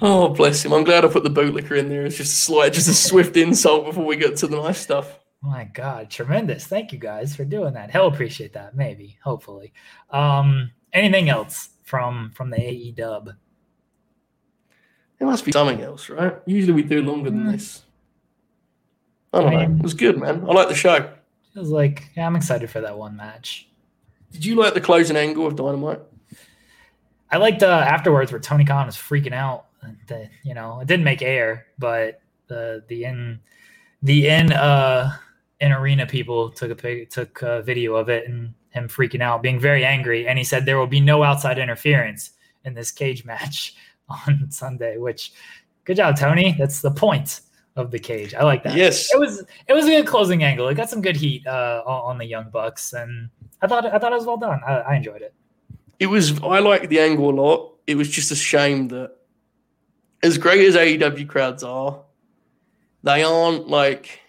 [0.00, 0.72] Oh, bless him.
[0.72, 2.06] I'm glad I put the bootlicker in there.
[2.06, 5.18] It's just a slight, just a swift insult before we get to the nice stuff.
[5.40, 6.66] My God, tremendous.
[6.66, 7.90] Thank you guys for doing that.
[7.90, 9.72] He'll appreciate that, maybe, hopefully.
[10.10, 13.30] Um, anything else from from the AE dub?
[15.18, 16.36] There must be something else, right?
[16.46, 17.52] Usually we do longer than mm.
[17.52, 17.82] this.
[19.32, 19.78] I don't I mean, know.
[19.78, 20.44] It was good, man.
[20.48, 20.94] I like the show.
[20.94, 23.68] It was like, yeah, I'm excited for that one match.
[24.32, 26.00] Did you like the closing angle of Dynamite?
[27.30, 29.66] I liked uh, afterwards where Tony Khan was freaking out
[30.06, 33.40] the you know it didn't make air, but the the in
[34.02, 35.16] the in uh
[35.60, 39.42] in arena people took a pic, took a video of it and him freaking out,
[39.42, 42.32] being very angry, and he said there will be no outside interference
[42.64, 43.74] in this cage match
[44.08, 44.98] on Sunday.
[44.98, 45.32] Which,
[45.84, 46.54] good job, Tony.
[46.58, 47.40] That's the point
[47.76, 48.34] of the cage.
[48.34, 48.74] I like that.
[48.74, 50.68] Yes, it was it was a good closing angle.
[50.68, 53.30] It got some good heat uh, on the Young Bucks, and
[53.62, 54.60] I thought I thought it was well done.
[54.66, 55.34] I, I enjoyed it.
[55.98, 56.40] It was.
[56.42, 57.74] I liked the angle a lot.
[57.86, 59.12] It was just a shame that
[60.22, 62.02] as great as AEW crowds are,
[63.02, 64.20] they aren't like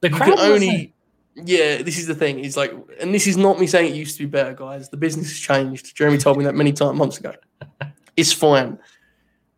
[0.00, 0.94] the crowd only.
[1.36, 2.44] Yeah, this is the thing.
[2.44, 4.88] It's like, and this is not me saying it used to be better, guys.
[4.88, 5.96] The business has changed.
[5.96, 7.34] Jeremy told me that many times months ago.
[8.16, 8.78] it's fine,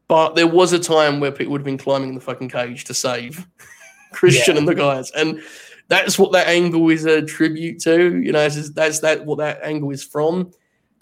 [0.07, 2.95] but there was a time where people would have been climbing the fucking cage to
[2.95, 3.49] save
[4.13, 4.61] Christian yeah.
[4.61, 5.41] and the guys, and
[5.89, 8.19] that's what that angle is a tribute to.
[8.19, 10.53] You know, just, that's that what that angle is from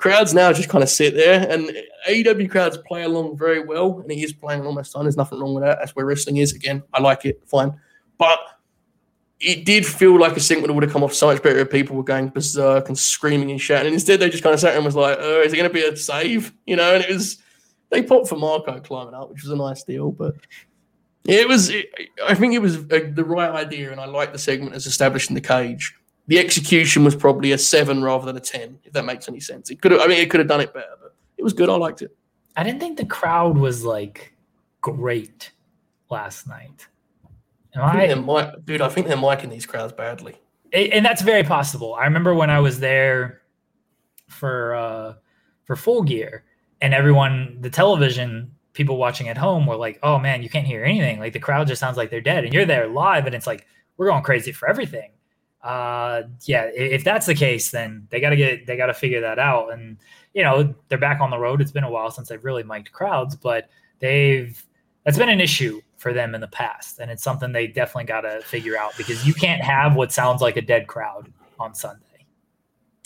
[0.00, 1.70] crowds now just kind of sit there, and
[2.08, 5.04] AEW crowds play along very well, and he is playing almost on.
[5.04, 5.78] There's nothing wrong with that.
[5.78, 6.54] That's where wrestling is.
[6.54, 7.42] Again, I like it.
[7.46, 7.78] Fine,
[8.18, 8.38] but
[9.40, 11.70] it did feel like a segment that would have come off so much better if
[11.70, 13.86] people were going berserk and screaming and shouting.
[13.86, 15.74] And instead, they just kind of sat and was like, "Oh, is it going to
[15.74, 17.38] be a save?" You know, and it was
[17.90, 20.34] they popped for Marko climbing up, which was a nice deal, but.
[21.26, 21.68] It was.
[21.68, 21.90] It,
[22.26, 25.28] I think it was a, the right idea, and I like the segment as established
[25.28, 25.94] in the cage
[26.30, 29.68] the execution was probably a seven rather than a ten, if that makes any sense.
[29.68, 31.68] It could have, I mean, it could have done it better, but it was good.
[31.68, 32.16] I liked it.
[32.56, 34.32] I didn't think the crowd was like
[34.80, 35.50] great
[36.08, 36.86] last night.
[37.74, 40.36] I, mic, dude, I think they're micing these crowds badly.
[40.72, 41.94] And that's very possible.
[41.94, 43.42] I remember when I was there
[44.28, 45.14] for uh
[45.64, 46.44] for full gear
[46.80, 50.84] and everyone the television people watching at home were like, "Oh man, you can't hear
[50.84, 51.18] anything.
[51.18, 53.66] Like the crowd just sounds like they're dead." And you're there live and it's like
[53.96, 55.10] we're going crazy for everything
[55.62, 59.20] uh, yeah, if that's the case, then they got to get they got to figure
[59.20, 59.72] that out.
[59.72, 59.98] And
[60.32, 61.60] you know, they're back on the road.
[61.60, 63.68] It's been a while since they've really mic'd crowds, but
[63.98, 64.64] they've
[65.04, 68.22] that's been an issue for them in the past, and it's something they definitely got
[68.22, 72.26] to figure out because you can't have what sounds like a dead crowd on Sunday.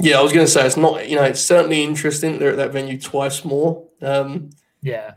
[0.00, 1.08] Yeah, I was going to say it's not.
[1.08, 2.38] You know, it's certainly interesting.
[2.38, 3.84] They're at that venue twice more.
[4.00, 5.14] Um, yeah,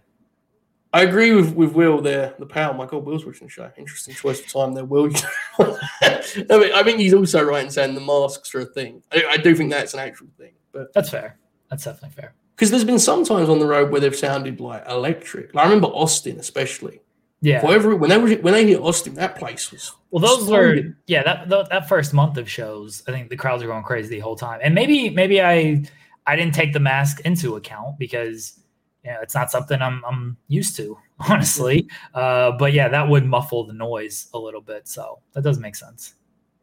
[0.91, 2.33] I agree with, with Will there.
[2.39, 2.73] The power.
[2.73, 3.71] My God, Will's watching the show.
[3.77, 5.11] Interesting choice of time there, Will.
[5.59, 9.03] I mean, I think he's also right in saying the masks are a thing.
[9.11, 10.53] I, I do think that's an actual thing.
[10.71, 11.37] But that's fair.
[11.69, 12.33] That's definitely fair.
[12.55, 15.53] Because there's been some times on the road where they've sounded like electric.
[15.53, 17.01] Like, I remember Austin, especially.
[17.41, 17.63] Yeah.
[17.63, 20.21] Whenever when they were when they hit Austin, that place was well.
[20.21, 21.23] Those were yeah.
[21.23, 24.35] That that first month of shows, I think the crowds were going crazy the whole
[24.35, 24.59] time.
[24.63, 25.83] And maybe maybe I
[26.25, 28.59] I didn't take the mask into account because
[29.03, 30.97] you know, it's not something I'm I'm used to
[31.29, 31.87] honestly.
[32.13, 34.87] Uh, but yeah, that would muffle the noise a little bit.
[34.87, 36.15] So that does make sense.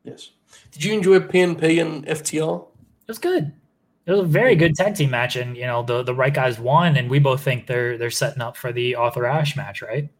[0.04, 0.30] Yes.
[0.72, 2.62] Did you enjoy PNP and FTR?
[2.62, 3.52] It was good.
[4.06, 6.58] It was a very good tag team match, and you know the the right guys
[6.58, 10.10] won, and we both think they're they're setting up for the Arthur Ashe match, right?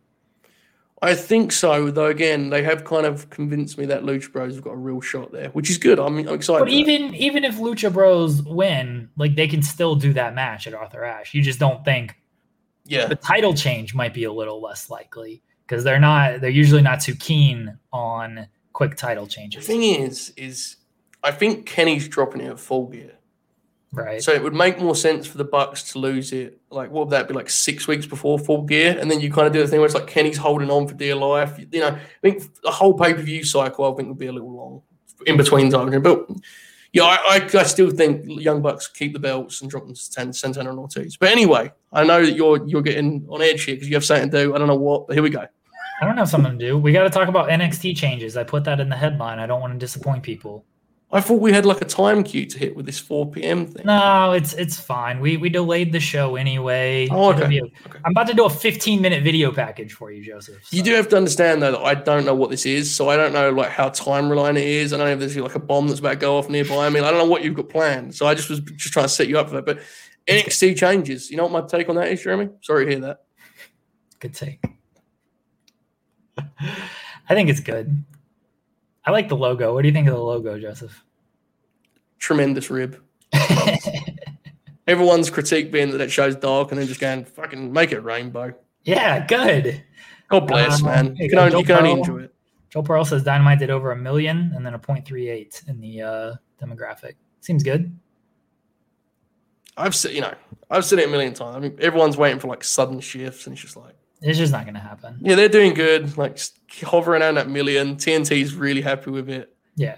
[1.03, 2.07] I think so, though.
[2.07, 5.33] Again, they have kind of convinced me that Lucha Bros have got a real shot
[5.33, 5.99] there, which is good.
[5.99, 6.61] I'm, I'm excited.
[6.61, 10.75] But even even if Lucha Bros win, like they can still do that match at
[10.75, 11.35] Arthur Ashe.
[11.35, 12.17] You just don't think,
[12.85, 16.41] yeah, the title change might be a little less likely because they're not.
[16.41, 19.67] They're usually not too keen on quick title changes.
[19.67, 20.77] The thing is, is
[21.23, 23.13] I think Kenny's dropping it at full gear.
[23.95, 24.23] Right.
[24.23, 26.61] So it would make more sense for the Bucks to lose it.
[26.71, 28.97] Like, what would that be like six weeks before full gear?
[28.99, 30.95] And then you kind of do the thing where it's like Kenny's holding on for
[30.95, 31.59] dear life.
[31.59, 34.33] You know, I think the whole pay per view cycle, I think, would be a
[34.33, 34.83] little long
[35.27, 35.97] in between times.
[36.03, 36.29] But
[36.93, 40.33] yeah, I, I, I, still think Young Bucks keep the belts and drop them to
[40.33, 41.17] Santana and Ortiz.
[41.17, 44.31] But anyway, I know that you're you're getting on edge here because you have something
[44.31, 44.55] to do.
[44.55, 45.47] I don't know what, but here we go.
[46.01, 46.79] I don't have something to do.
[46.79, 48.37] We got to talk about NXT changes.
[48.37, 49.39] I put that in the headline.
[49.39, 50.65] I don't want to disappoint people.
[51.15, 53.69] I thought we had like a time cue to hit with this 4 p.m.
[53.69, 53.87] thing.
[53.87, 55.21] No, it's it's fine.
[55.21, 57.07] We we delayed the show anyway.
[57.09, 57.59] Oh, okay.
[57.59, 58.01] A, okay.
[58.05, 60.65] I'm about to do a 15 minute video package for you, Joseph.
[60.65, 60.77] So.
[60.77, 63.17] You do have to understand though that I don't know what this is, so I
[63.17, 64.93] don't know like how time reliant it is.
[64.93, 66.85] I don't know if there's like a bomb that's about to go off nearby.
[66.85, 68.17] I mean, I don't know what you've got planned.
[68.17, 69.67] So I just was just trying to set you up for that.
[69.67, 69.79] But
[70.27, 71.31] NXT changes.
[71.31, 72.49] You know what my take on that is, Jeremy?
[72.61, 73.21] Sorry to hear that.
[74.19, 74.65] Good take.
[76.39, 78.05] I think it's good.
[79.05, 79.75] I like the logo.
[79.75, 81.05] What do you think of the logo, Joseph?
[82.19, 83.03] Tremendous rib.
[84.87, 88.55] Everyone's critique being that it shows dark and then just going, fucking make it rainbow.
[88.85, 89.83] Yeah, good.
[90.29, 91.17] God bless, um, man.
[91.17, 92.35] You can, only, you can only enjoy it.
[92.71, 96.35] Joe Pearl says Dynamite did over a million and then a 0.38 in the uh,
[96.61, 97.15] demographic.
[97.41, 97.97] Seems good.
[99.77, 100.35] I've seen, you know,
[100.71, 101.57] I've seen it a million times.
[101.57, 104.65] I mean, everyone's waiting for like sudden shifts, and it's just like, it's just not
[104.65, 105.19] going to happen.
[105.21, 106.17] Yeah, they're doing good.
[106.17, 106.39] Like
[106.83, 107.97] hovering around that million.
[107.97, 109.55] TNT's really happy with it.
[109.77, 109.97] Yeah.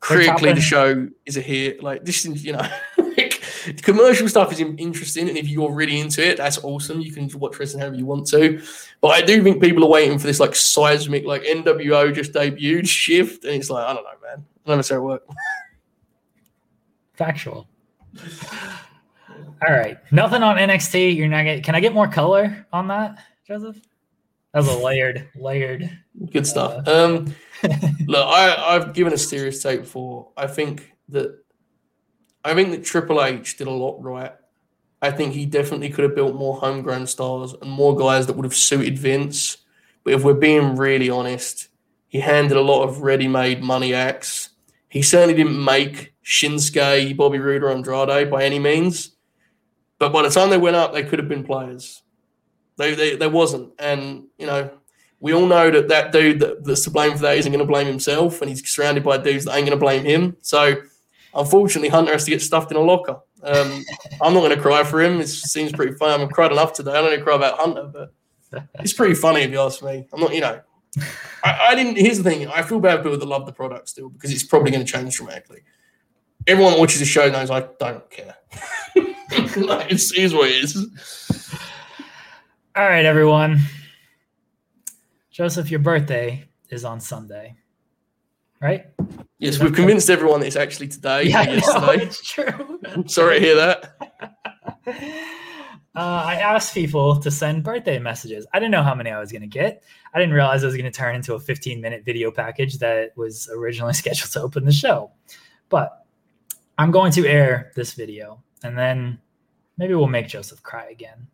[0.00, 1.82] Critically, the show is a hit.
[1.82, 3.40] Like this, is, you know, like,
[3.82, 7.00] commercial stuff is interesting, and if you're really into it, that's awesome.
[7.00, 8.60] You can watch wrestling however you want to.
[9.00, 12.88] But I do think people are waiting for this like seismic, like NWO just debuted
[12.88, 14.44] shift, and it's like I don't know, man.
[14.66, 15.22] I don't know how it work.
[17.14, 17.68] Factual.
[19.64, 21.14] All right, nothing on NXT.
[21.14, 21.62] You're not getting.
[21.62, 23.22] Can I get more color on that?
[23.52, 23.76] Joseph?
[24.54, 25.90] That was a layered, layered.
[26.30, 26.86] Good stuff.
[26.88, 27.34] Uh, um,
[28.06, 30.30] look, I, I've given a serious take before.
[30.38, 31.38] I think that
[32.44, 34.32] I think that Triple H did a lot right.
[35.02, 38.46] I think he definitely could have built more homegrown stars and more guys that would
[38.46, 39.58] have suited Vince.
[40.02, 41.68] But if we're being really honest,
[42.08, 44.50] he handed a lot of ready-made money acts.
[44.88, 49.16] He certainly didn't make Shinsuke, Bobby Roode, or Andrade by any means.
[49.98, 52.01] But by the time they went up, they could have been players.
[52.76, 53.72] They, they, there wasn't.
[53.78, 54.70] And, you know,
[55.20, 57.70] we all know that that dude that, that's to blame for that isn't going to
[57.70, 60.36] blame himself, and he's surrounded by dudes that ain't going to blame him.
[60.40, 60.82] So,
[61.34, 63.20] unfortunately, Hunter has to get stuffed in a locker.
[63.42, 63.84] Um,
[64.20, 65.20] I'm not going to cry for him.
[65.20, 66.22] It seems pretty funny.
[66.22, 66.90] I've cried enough today.
[66.90, 68.14] I don't need to cry about Hunter, but
[68.80, 70.06] it's pretty funny if you ask me.
[70.12, 70.60] I'm not, you know,
[71.44, 71.96] I, I, didn't.
[71.96, 74.42] Here's the thing: I feel bad for people that love the product still because it's
[74.44, 75.60] probably going to change dramatically.
[76.46, 78.34] Everyone that watches the show knows I don't care.
[79.56, 81.41] like, it's, it's what it is.
[82.74, 83.60] All right, everyone.
[85.30, 87.54] Joseph, your birthday is on Sunday,
[88.62, 88.86] right?
[89.38, 91.24] Yes, we've convinced everyone that it's actually today.
[91.24, 92.80] Yeah, it's true.
[92.86, 93.96] I'm sorry to hear that.
[95.94, 98.46] Uh, I asked people to send birthday messages.
[98.54, 99.82] I didn't know how many I was going to get.
[100.14, 103.14] I didn't realize it was going to turn into a 15 minute video package that
[103.14, 105.10] was originally scheduled to open the show.
[105.68, 106.06] But
[106.78, 109.20] I'm going to air this video and then
[109.76, 111.26] maybe we'll make Joseph cry again.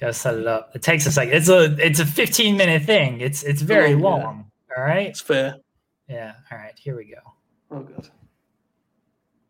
[0.00, 0.74] Gotta set it up.
[0.74, 1.34] It takes a second.
[1.34, 3.20] It's a it's a 15 minute thing.
[3.20, 4.50] It's it's very oh, long.
[4.76, 5.08] All right.
[5.08, 5.56] It's fair.
[6.08, 6.32] Yeah.
[6.50, 6.72] All right.
[6.78, 7.20] Here we go.
[7.70, 8.08] Oh god.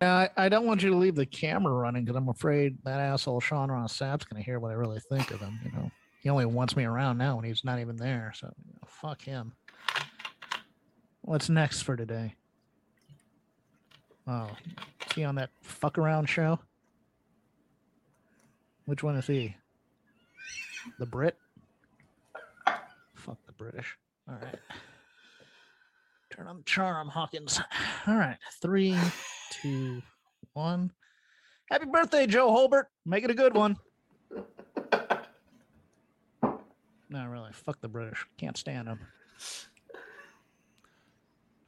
[0.02, 3.40] I, I don't want you to leave the camera running because I'm afraid that asshole
[3.40, 5.60] Sean Ross Sapp's gonna hear what I really think of him.
[5.64, 5.90] You know,
[6.20, 8.32] he only wants me around now when he's not even there.
[8.34, 9.52] So you know, fuck him.
[11.20, 12.34] What's next for today?
[14.26, 14.50] Oh,
[15.06, 16.58] is he on that fuck around show?
[18.86, 19.54] Which one is he?
[20.98, 21.36] The Brit?
[23.14, 23.96] Fuck the British.
[24.28, 24.58] All right.
[26.30, 27.60] Turn on the charm, Hawkins.
[28.06, 28.38] All right.
[28.62, 28.96] Three,
[29.50, 30.02] two,
[30.54, 30.92] one.
[31.70, 32.84] Happy birthday, Joe Holbert.
[33.04, 33.76] Make it a good one.
[37.10, 37.52] No, really.
[37.52, 38.24] Fuck the British.
[38.38, 39.00] Can't stand them.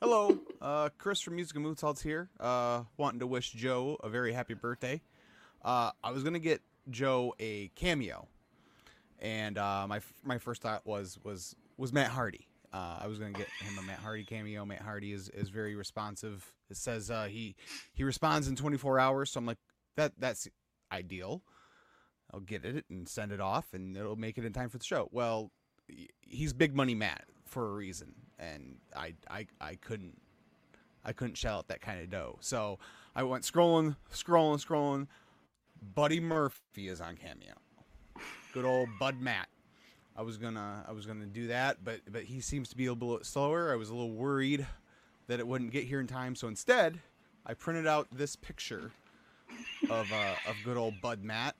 [0.00, 2.28] Hello, uh, Chris from Music and Mood here.
[2.40, 5.00] Uh, wanting to wish Joe a very happy birthday.
[5.64, 6.60] Uh, I was gonna get
[6.90, 8.26] Joe a cameo
[9.22, 12.48] and uh, my my first thought was was was Matt Hardy.
[12.72, 14.66] Uh, I was gonna get him a Matt Hardy cameo.
[14.66, 16.52] Matt Hardy is, is very responsive.
[16.68, 17.54] It says uh, he
[17.94, 19.58] he responds in 24 hours, so I'm like
[19.96, 20.48] that that's
[20.90, 21.42] ideal.
[22.34, 24.84] I'll get it and send it off, and it'll make it in time for the
[24.84, 25.08] show.
[25.12, 25.50] Well,
[26.20, 30.20] he's Big Money Matt for a reason, and I I I couldn't
[31.04, 32.38] I couldn't shell out that kind of dough.
[32.40, 32.80] So
[33.14, 35.06] I went scrolling, scrolling, scrolling.
[35.94, 37.54] Buddy Murphy is on Cameo.
[38.52, 39.48] Good old Bud Matt.
[40.14, 42.92] I was gonna I was gonna do that, but but he seems to be a
[42.92, 43.72] little slower.
[43.72, 44.66] I was a little worried
[45.26, 47.00] that it wouldn't get here in time, so instead
[47.46, 48.90] I printed out this picture
[49.88, 51.56] of uh, of good old Bud Matt,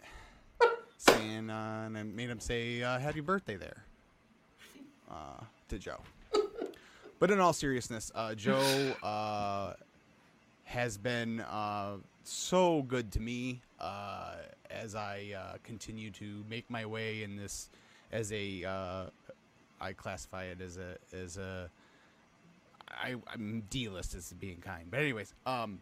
[0.99, 3.84] saying uh, and I made him say uh, happy birthday there
[5.11, 6.01] uh, to Joe.
[7.18, 9.74] But in all seriousness, uh, Joe uh,
[10.64, 14.35] has been uh, so good to me uh,
[14.70, 17.68] as I uh, continue to make my way in this
[18.12, 19.05] as a uh,
[19.81, 21.70] I classify it as a as a
[22.91, 25.81] I, I'm D-list as being kind, but anyways, um,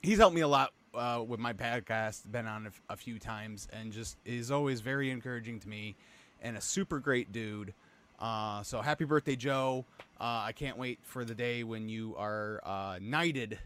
[0.00, 2.30] he's helped me a lot uh, with my podcast.
[2.30, 5.96] Been on a, a few times, and just is always very encouraging to me,
[6.42, 7.74] and a super great dude.
[8.20, 9.84] Uh, so happy birthday, Joe!
[10.20, 13.58] Uh, I can't wait for the day when you are uh, knighted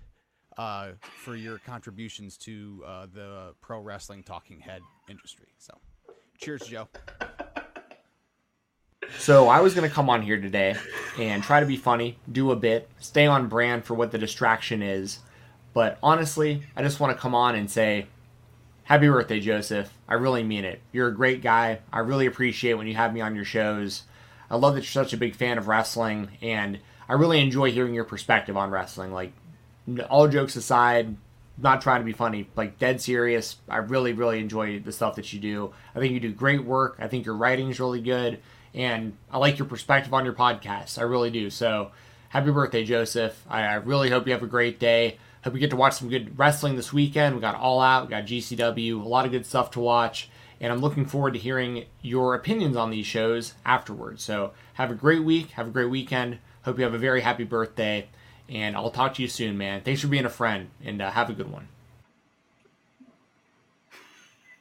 [0.59, 5.47] uh, for your contributions to uh, the pro wrestling talking head industry.
[5.59, 5.79] So,
[6.39, 6.89] cheers, Joe.
[9.19, 10.75] So I was going to come on here today
[11.19, 14.83] and try to be funny, do a bit, stay on brand for what the distraction
[14.83, 15.21] is.
[15.75, 18.07] But honestly, I just want to come on and say,
[18.85, 19.93] Happy birthday, Joseph.
[20.09, 20.83] I really mean it.
[20.91, 21.79] You're a great guy.
[21.93, 24.03] I really appreciate when you have me on your shows.
[24.51, 27.95] I love that you're such a big fan of wrestling, and I really enjoy hearing
[27.95, 29.13] your perspective on wrestling.
[29.13, 29.33] Like,
[30.09, 31.17] all jokes aside,
[31.59, 33.57] not trying to be funny, like dead serious.
[33.69, 35.73] I really, really enjoy the stuff that you do.
[35.95, 36.97] I think you do great work.
[36.99, 38.41] I think your writing is really good,
[38.75, 40.99] and I like your perspective on your podcast.
[40.99, 41.51] I really do.
[41.51, 41.93] So,
[42.31, 43.45] happy birthday, Joseph.
[43.49, 45.19] I, I really hope you have a great day.
[45.45, 47.35] Hope you get to watch some good wrestling this weekend.
[47.35, 50.31] We got All Out, we got GCW, a lot of good stuff to watch.
[50.61, 54.23] And I'm looking forward to hearing your opinions on these shows afterwards.
[54.23, 55.51] So have a great week.
[55.51, 56.39] Have a great weekend.
[56.63, 58.09] Hope you have a very happy birthday.
[58.49, 59.83] And I'll talk to you soon, man.
[59.83, 61.69] Thanks for being a friend and uh, have a good one.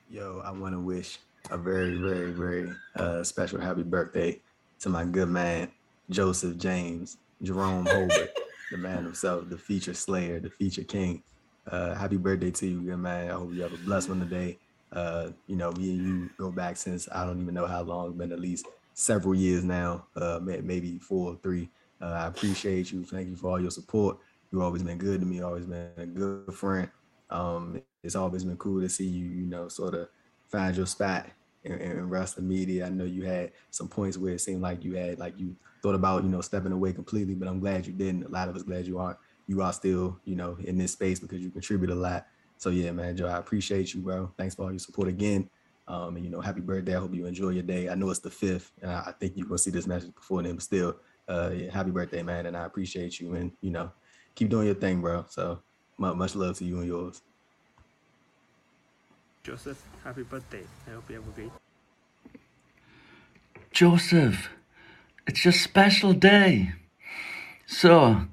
[0.09, 1.19] Yo, I want to wish
[1.49, 4.39] a very, very, very uh, special happy birthday
[4.79, 5.71] to my good man,
[6.09, 8.29] Joseph James, Jerome Holbert,
[8.71, 11.23] the man himself, the feature slayer, the feature king.
[11.67, 13.29] Uh, happy birthday to you, good man.
[13.29, 14.57] I hope you have a blessed one today.
[14.91, 18.13] Uh, you know, me and you go back since I don't even know how long,
[18.13, 21.69] been at least several years now, uh, maybe four or three.
[22.01, 23.03] Uh, I appreciate you.
[23.03, 24.17] Thank you for all your support.
[24.51, 26.89] You've always been good to me, always been a good friend.
[27.29, 30.09] Um, it's always been cool to see you, you know, sort of
[30.49, 31.27] find your spot
[31.63, 32.85] in, in wrestling media.
[32.85, 35.95] I know you had some points where it seemed like you had, like you thought
[35.95, 38.25] about, you know, stepping away completely, but I'm glad you didn't.
[38.25, 39.17] A lot of us glad you aren't.
[39.47, 42.25] You are still, you know, in this space because you contribute a lot.
[42.57, 44.31] So yeah, man, Joe, I appreciate you, bro.
[44.37, 45.49] Thanks for all your support again.
[45.87, 46.95] Um, and you know, happy birthday.
[46.95, 47.89] I hope you enjoy your day.
[47.89, 50.43] I know it's the fifth, and I, I think you're gonna see this message before
[50.43, 50.95] then, but still,
[51.31, 52.45] uh, happy birthday, man.
[52.45, 53.91] And I appreciate you, and you know,
[54.35, 55.25] keep doing your thing, bro.
[55.29, 55.61] So
[55.97, 57.21] much love to you and yours.
[59.43, 60.63] Joseph, happy birthday.
[60.87, 61.51] I hope you have a great.
[63.71, 64.49] Joseph,
[65.25, 66.73] it's your special day.
[67.65, 68.27] So,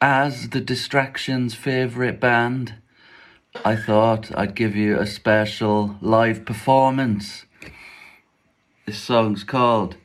[0.00, 2.74] as the Distractions' favourite band,
[3.64, 7.44] I thought I'd give you a special live performance.
[8.84, 9.96] This song's called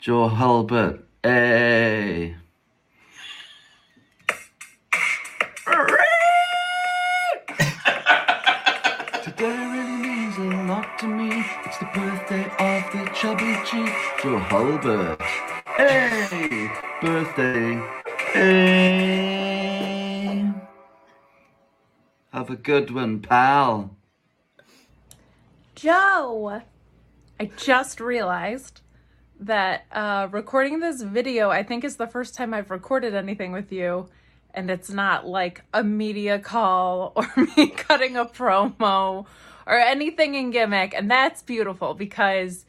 [0.00, 1.05] Joe Hulbert.
[1.26, 2.36] Hey.
[9.24, 11.44] Today really means a lot to me.
[11.64, 15.20] It's the birthday of the chubby chief, Joe Hulbert.
[15.76, 16.70] Hey,
[17.02, 17.82] birthday.
[18.32, 19.66] Hey.
[22.32, 23.96] Have a good one, pal.
[25.74, 26.62] Joe,
[27.40, 28.82] I just realized
[29.40, 33.72] that uh, recording this video, I think, is the first time I've recorded anything with
[33.72, 34.08] you.
[34.54, 39.26] And it's not like a media call or me cutting a promo
[39.66, 40.94] or anything in gimmick.
[40.94, 42.64] And that's beautiful because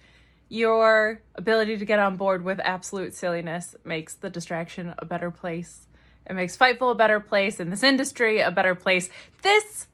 [0.49, 5.88] your ability to get on board with absolute silliness makes the distraction a better place.
[6.26, 9.09] It makes Fightful a better place and this industry a better place.
[9.41, 9.88] This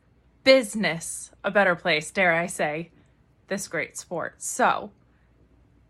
[0.43, 2.89] business a better place, dare I say,
[3.47, 4.41] this great sport.
[4.41, 4.91] So,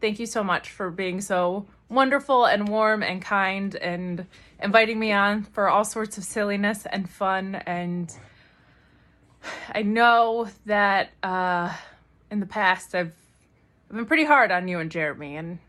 [0.03, 4.25] thank you so much for being so wonderful and warm and kind and
[4.61, 7.55] inviting me on for all sorts of silliness and fun.
[7.55, 8.13] And
[9.73, 11.73] I know that uh,
[12.29, 13.13] in the past I've,
[13.89, 15.59] I've been pretty hard on you and Jeremy, and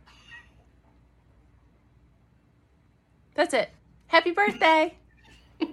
[3.36, 3.70] that's it.
[4.08, 4.94] Happy birthday!
[5.60, 5.68] I,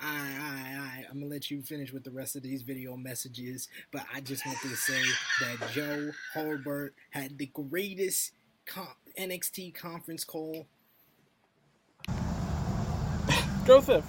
[0.00, 4.02] I, I, I'm gonna let you finish with the rest of these video messages, but
[4.14, 5.02] I just wanted to say
[5.40, 8.30] that Joe Holbert had the greatest
[8.66, 8.86] con-
[9.18, 10.68] NXT conference call.
[13.66, 14.04] Joseph,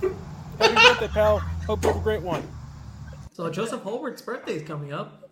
[0.60, 1.40] happy birthday, pal.
[1.40, 2.48] Hope you have a great one.
[3.32, 5.32] So Joseph Holbert's birthday is coming up.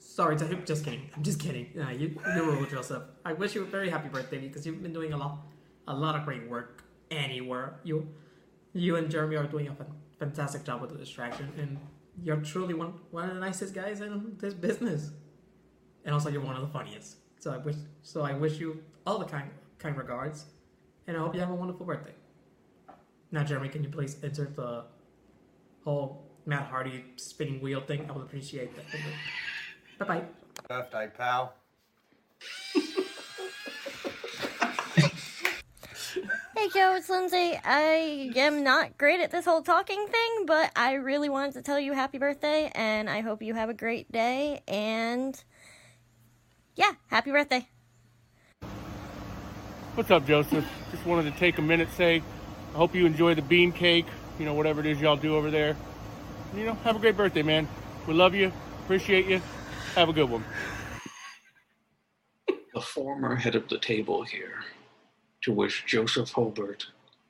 [0.00, 1.08] Sorry, I'm just kidding.
[1.16, 1.70] I'm just kidding.
[1.74, 3.04] Nah, you, you're rule, Joseph.
[3.24, 5.46] I wish you a very happy birthday because you've been doing a lot,
[5.88, 7.76] a lot of great work anywhere.
[7.84, 8.06] You,
[8.74, 11.76] you and Jeremy are doing a fan- fantastic job with the distraction, and
[12.22, 15.10] you're truly one one of the nicest guys in this business.
[16.04, 17.16] And also, you're one of the funniest.
[17.40, 20.44] So I wish, so I wish you all the kind kind regards,
[21.06, 22.14] and I hope you have a wonderful birthday.
[23.32, 24.84] Now, Jeremy, can you please insert the
[25.84, 28.08] whole Matt Hardy spinning wheel thing?
[28.08, 28.84] I would appreciate that.
[29.98, 30.22] Bye bye.
[30.68, 31.54] Birthday, pal.
[36.62, 37.58] Hey Joe, it's Lindsay.
[37.64, 41.80] I am not great at this whole talking thing, but I really wanted to tell
[41.80, 45.42] you happy birthday and I hope you have a great day and
[46.76, 47.66] yeah, happy birthday.
[49.94, 50.64] What's up, Joseph?
[50.92, 52.22] Just wanted to take a minute, say,
[52.74, 54.06] I hope you enjoy the bean cake,
[54.38, 55.76] you know, whatever it is y'all do over there.
[56.54, 57.66] You know, have a great birthday, man.
[58.06, 58.52] We love you,
[58.84, 59.42] appreciate you.
[59.96, 60.44] Have a good one.
[62.46, 64.62] the former head of the table here
[65.42, 66.86] to wish Joseph Holbert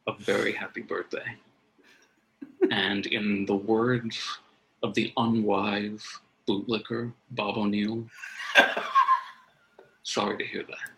[0.06, 1.36] a very happy birthday.
[2.70, 4.38] and in the words
[4.82, 6.04] of the unwise
[6.48, 8.04] bootlicker Bob O'Neill,
[10.02, 10.90] sorry to hear that.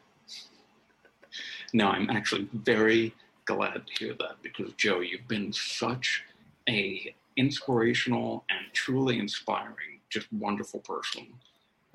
[1.72, 6.22] No, I'm actually very glad to hear that because Joe, you've been such
[6.68, 11.26] a inspirational and truly inspiring, just wonderful person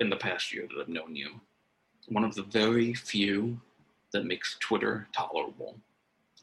[0.00, 1.40] in the past year that I've known you.
[2.08, 3.58] One of the very few
[4.12, 5.76] that makes Twitter tolerable.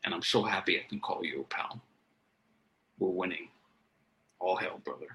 [0.05, 1.81] And I'm so happy I can call you a pal.
[2.99, 3.49] We're winning.
[4.39, 5.07] All hail, brother.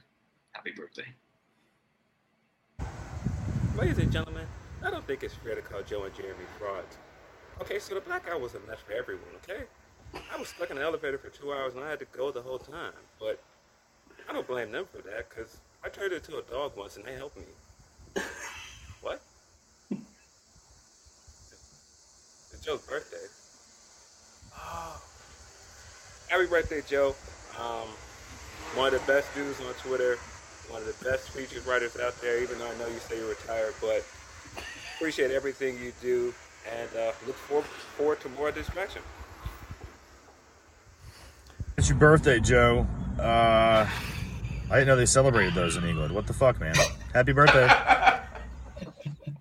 [0.53, 1.07] Happy birthday.
[3.77, 4.47] Ladies and gentlemen,
[4.85, 6.99] I don't think it's fair to call Joe and Jeremy frauds.
[7.61, 9.65] Okay, so the blackout was a mess for everyone, okay?
[10.15, 12.43] I was stuck in an elevator for two hours and I had to go the
[12.43, 12.93] whole time.
[13.19, 13.41] But
[14.29, 17.15] I don't blame them for that because I turned into a dog once and they
[17.15, 17.45] helped me.
[19.01, 19.23] what?
[22.51, 23.27] It's Joe's birthday.
[24.57, 25.03] Oh.
[26.29, 27.17] Happy birthday, Joe.
[27.59, 27.89] Um,
[28.77, 30.17] one of the best dudes on Twitter,
[30.69, 33.29] one of the best featured writers out there, even though I know you say you're
[33.29, 34.05] retired, but
[34.95, 36.33] appreciate everything you do
[36.71, 39.03] and uh, look forward, forward to more of this distraction.
[41.77, 42.87] It's your birthday, Joe.
[43.19, 43.89] Uh,
[44.71, 46.15] I didn't know they celebrated those in England.
[46.15, 46.77] What the fuck, man?
[47.13, 47.69] Happy birthday.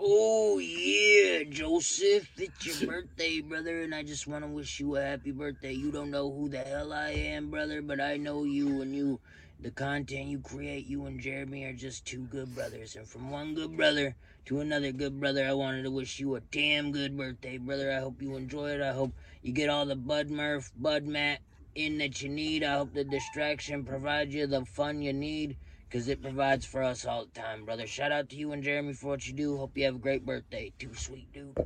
[0.04, 5.02] Oh yeah, Joseph, it's your birthday, brother, and I just want to wish you a
[5.04, 5.74] happy birthday.
[5.74, 9.20] You don't know who the hell I am, brother, but I know you and you,
[9.60, 10.88] the content you create.
[10.88, 14.92] You and Jeremy are just two good brothers, and from one good brother to another
[14.92, 17.92] good brother, I wanted to wish you a damn good birthday, brother.
[17.92, 18.82] I hope you enjoy it.
[18.82, 21.42] I hope you get all the Bud Murph, Bud Matt
[21.76, 22.64] in that you need.
[22.64, 25.58] I hope the distraction provides you the fun you need
[25.92, 27.86] because it provides for us all the time, brother.
[27.86, 29.58] Shout out to you and Jeremy for what you do.
[29.58, 30.72] Hope you have a great birthday.
[30.80, 31.58] Too sweet, dude.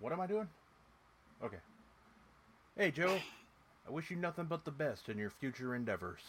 [0.00, 0.48] What am I doing?
[1.44, 1.58] Okay.
[2.76, 3.18] Hey, Joe.
[3.86, 6.20] I wish you nothing but the best in your future endeavors.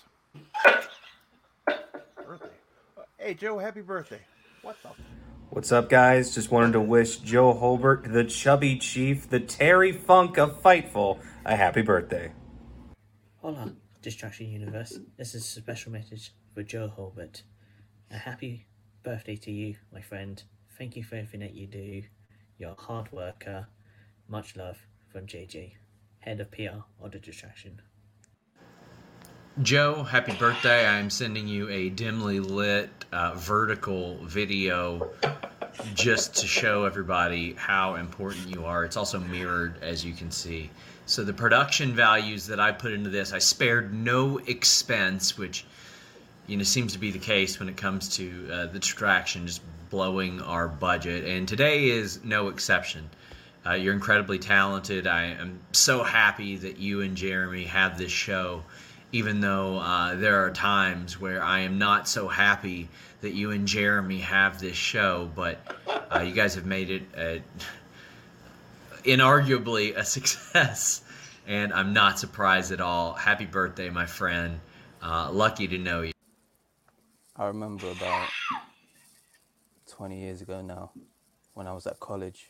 [1.63, 2.49] birthday.
[2.97, 4.21] Uh, hey, Joe, happy birthday.
[4.61, 4.89] What the?
[5.51, 6.35] What's up, guys?
[6.35, 11.55] Just wanted to wish Joe Holbert, the chubby chief, the Terry Funk of Fightful, a
[11.55, 12.33] happy birthday.
[13.37, 14.99] Hola, Distraction Universe.
[15.17, 17.43] This is a special message for Joe Holbert.
[18.11, 18.65] A happy
[19.03, 20.41] birthday to you, my friend.
[20.77, 22.03] Thank you for everything that you do.
[22.57, 23.67] You're a hard worker.
[24.27, 24.77] Much love
[25.11, 25.73] from JJ,
[26.19, 27.81] head of PR the Distraction.
[29.61, 30.87] Joe, happy birthday.
[30.87, 35.11] I'm sending you a dimly lit uh, vertical video
[35.93, 38.85] just to show everybody how important you are.
[38.85, 40.69] It's also mirrored, as you can see.
[41.05, 45.65] So, the production values that I put into this, I spared no expense, which
[46.49, 49.61] you know seems to be the case when it comes to uh, the distraction, just
[49.89, 51.25] blowing our budget.
[51.25, 53.09] And today is no exception.
[53.65, 55.07] Uh, you're incredibly talented.
[55.07, 58.63] I am so happy that you and Jeremy have this show
[59.11, 62.89] even though uh, there are times where I am not so happy
[63.21, 65.59] that you and Jeremy have this show, but
[66.13, 67.41] uh, you guys have made it a,
[69.03, 71.01] inarguably a success,
[71.47, 73.13] and I'm not surprised at all.
[73.13, 74.59] Happy birthday, my friend.
[75.01, 76.11] Uh, lucky to know you.
[77.39, 78.29] I remember about
[79.87, 80.91] 20 years ago now,
[81.53, 82.49] when I was at college,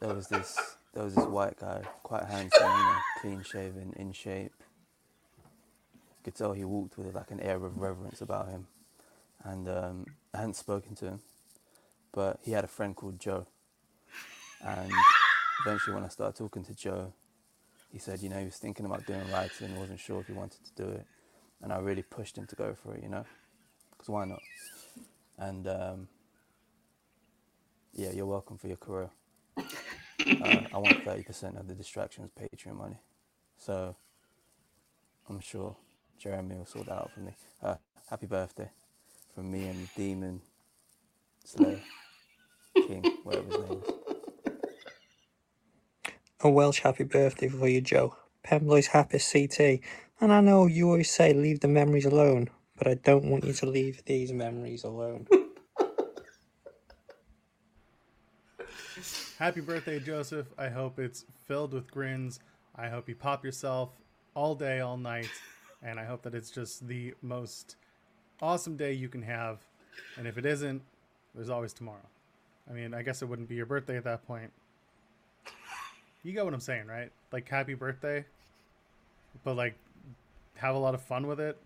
[0.00, 4.12] there was this there was this white guy, quite handsome, you know, clean shaven, in
[4.12, 4.52] shape,
[6.18, 8.66] You could tell he walked with like an air of reverence about him,
[9.44, 11.20] and um, I hadn't spoken to him,
[12.12, 13.46] but he had a friend called Joe,
[14.62, 14.92] and
[15.64, 17.14] eventually when I started talking to Joe,
[17.90, 20.60] he said, you know, he was thinking about doing writing, wasn't sure if he wanted
[20.66, 21.06] to do it,
[21.62, 23.24] and I really pushed him to go for it, you know,
[24.04, 24.42] because why not?
[25.38, 26.08] And um,
[27.94, 29.10] yeah, you're welcome for your career.
[30.40, 33.00] Uh, I want 30% of the distractions Patreon money.
[33.56, 33.96] So
[35.28, 35.76] I'm sure
[36.18, 37.32] Jeremy will sort that out for me.
[37.62, 37.76] Uh,
[38.10, 38.70] happy birthday
[39.34, 40.42] from me and Demon
[41.44, 41.82] Slayer
[42.86, 43.94] King, whatever his name is.
[46.40, 48.16] A Welsh happy birthday for you, Joe.
[48.42, 49.80] Pembroke's happy CT.
[50.20, 53.52] And I know you always say leave the memories alone, but I don't want you
[53.52, 55.26] to leave these memories alone.
[59.38, 60.46] Happy birthday, Joseph.
[60.58, 62.40] I hope it's filled with grins.
[62.76, 63.90] I hope you pop yourself
[64.34, 65.30] all day, all night.
[65.82, 67.76] And I hope that it's just the most
[68.40, 69.58] awesome day you can have.
[70.16, 70.82] And if it isn't,
[71.34, 72.06] there's always tomorrow.
[72.68, 74.50] I mean, I guess it wouldn't be your birthday at that point.
[76.22, 77.10] You get what I'm saying, right?
[77.32, 78.24] Like, happy birthday,
[79.44, 79.74] but like,
[80.56, 81.58] have a lot of fun with it.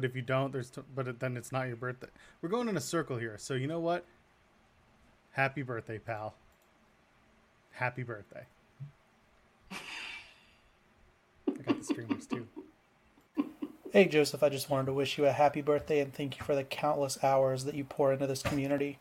[0.00, 2.06] But if you don't, there's t- but it, then it's not your birthday.
[2.40, 3.36] We're going in a circle here.
[3.36, 4.06] So you know what?
[5.32, 6.32] Happy birthday, pal.
[7.72, 8.46] Happy birthday.
[9.70, 9.76] I
[11.66, 12.48] got the streamers too.
[13.92, 16.54] Hey, Joseph, I just wanted to wish you a happy birthday and thank you for
[16.54, 18.98] the countless hours that you pour into this community.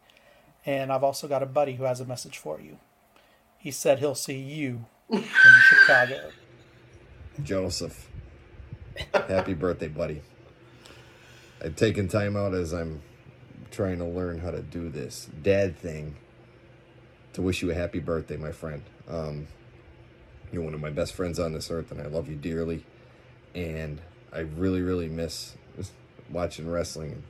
[0.65, 2.77] And I've also got a buddy who has a message for you.
[3.57, 5.23] He said he'll see you in
[5.69, 6.31] Chicago.
[7.41, 8.09] Joseph,
[9.13, 10.23] happy birthday, buddy.
[11.61, 13.01] I've taken time out as I'm
[13.71, 16.15] trying to learn how to do this dad thing
[17.33, 18.83] to wish you a happy birthday, my friend.
[19.09, 19.47] Um,
[20.51, 22.85] you're one of my best friends on this earth, and I love you dearly.
[23.53, 24.01] And
[24.31, 25.55] I really, really miss
[26.29, 27.23] watching wrestling and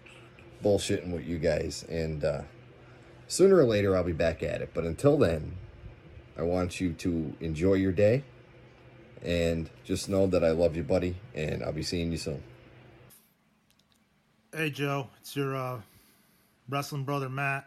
[0.63, 1.83] bullshitting with you guys.
[1.89, 2.41] And uh,
[3.27, 4.71] sooner or later, I'll be back at it.
[4.73, 5.55] But until then,
[6.37, 8.23] I want you to enjoy your day.
[9.21, 11.17] And just know that I love you, buddy.
[11.33, 12.43] And I'll be seeing you soon.
[14.51, 15.79] Hey Joe, it's your uh,
[16.69, 17.65] wrestling brother Matt,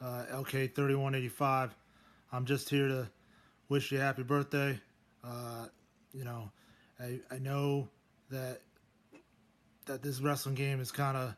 [0.00, 1.70] uh, LK3185.
[2.30, 3.10] I'm just here to
[3.68, 4.78] wish you a happy birthday.
[5.24, 5.66] Uh,
[6.14, 6.48] you know,
[7.00, 7.88] I, I know
[8.30, 8.60] that
[9.86, 11.34] that this wrestling game is kind of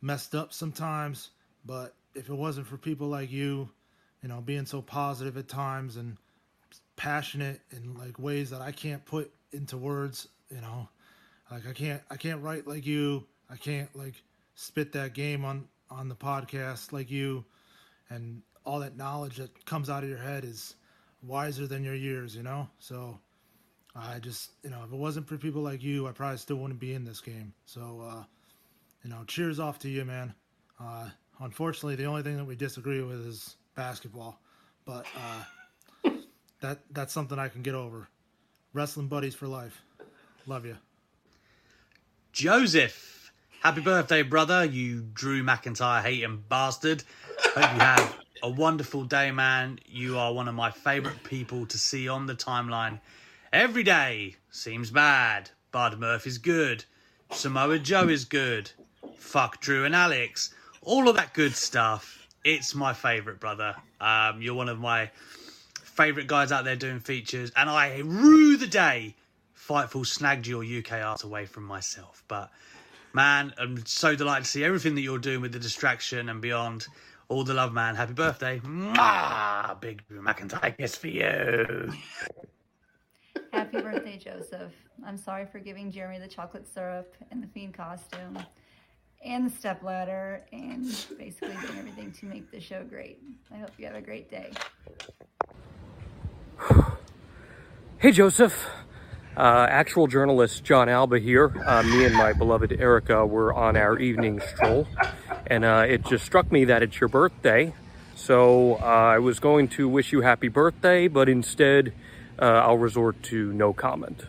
[0.00, 1.30] messed up sometimes,
[1.66, 3.68] but if it wasn't for people like you,
[4.22, 6.16] you know, being so positive at times and
[6.94, 10.88] passionate in like ways that I can't put into words, you know,
[11.50, 13.26] like I can't I can't write like you.
[13.54, 14.20] I can't like
[14.56, 17.44] spit that game on on the podcast like you
[18.10, 20.74] and all that knowledge that comes out of your head is
[21.22, 22.68] wiser than your years, you know?
[22.78, 23.18] So
[23.94, 26.80] I just, you know, if it wasn't for people like you, I probably still wouldn't
[26.80, 27.52] be in this game.
[27.64, 28.24] So, uh,
[29.04, 30.34] you know, cheers off to you, man.
[30.80, 34.40] Uh, unfortunately, the only thing that we disagree with is basketball,
[34.84, 35.06] but
[36.04, 36.10] uh,
[36.60, 38.08] that that's something I can get over.
[38.72, 39.80] Wrestling buddies for life.
[40.46, 40.76] Love you.
[42.32, 43.23] Joseph,
[43.64, 47.02] happy birthday, brother, you Drew McIntyre hating bastard.
[47.54, 49.78] Hope you have a wonderful day, man.
[49.86, 53.00] You are one of my favorite people to see on the timeline.
[53.54, 55.48] Every day seems bad.
[55.72, 56.84] Bud Murphy's good.
[57.32, 58.70] Samoa Joe is good.
[59.16, 60.52] Fuck Drew and Alex.
[60.82, 62.28] All of that good stuff.
[62.44, 63.74] It's my favorite, brother.
[63.98, 65.10] Um, you're one of my
[65.82, 69.14] favorite guys out there doing features, and I rue the day
[69.66, 72.22] Fightful snagged your UK art away from myself.
[72.28, 72.50] But
[73.14, 76.86] man, I'm so delighted to see everything that you're doing with the distraction and beyond.
[77.28, 77.94] All the love, man.
[77.94, 78.60] Happy birthday.
[78.60, 79.80] Mwah!
[79.80, 81.92] Big Drew McIntyre kiss for you.
[83.52, 84.72] Happy birthday, Joseph.
[85.06, 88.38] I'm sorry for giving Jeremy the chocolate syrup and the fiend costume
[89.24, 90.84] and the step ladder and
[91.16, 93.22] basically doing everything to make the show great.
[93.52, 94.50] I hope you have a great day.
[97.98, 98.68] Hey, Joseph.
[99.36, 101.52] Uh, actual journalist John Alba here.
[101.66, 104.86] Uh, me and my beloved Erica were on our evening stroll,
[105.48, 107.74] and uh, it just struck me that it's your birthday.
[108.14, 111.92] So uh, I was going to wish you happy birthday, but instead
[112.38, 114.22] uh, I'll resort to no comment.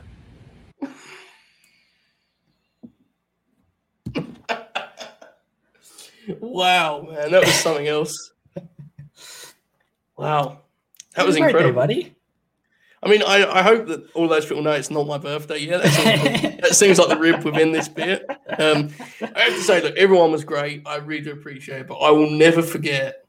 [6.40, 8.32] Wow, man, that was something else.
[10.18, 10.62] Wow,
[11.16, 12.15] that was Happy birthday, incredible, buddy.
[13.04, 15.60] I mean, I, I hope that all those people know it's not my birthday.
[15.60, 18.26] Yeah, that seems, that seems like the rib within this bit.
[18.58, 18.90] Um,
[19.22, 20.82] I have to say, look, everyone was great.
[20.88, 23.26] I really do appreciate it, but I will never forget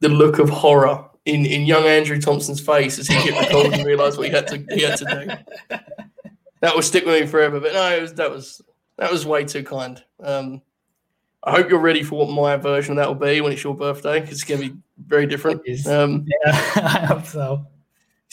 [0.00, 3.84] the look of horror in, in young Andrew Thompson's face as he hit record and
[3.86, 5.04] realised what he had to he had to
[5.68, 5.78] do.
[6.60, 7.60] That will stick with me forever.
[7.60, 8.60] But no, it was, that was
[8.96, 10.02] That was way too kind.
[10.20, 10.60] Um,
[11.44, 13.76] I hope you're ready for what my version of that will be when it's your
[13.76, 14.20] birthday.
[14.20, 14.76] 'cause It's going to be
[15.06, 15.60] very different.
[15.86, 17.66] Um, yeah, I hope so.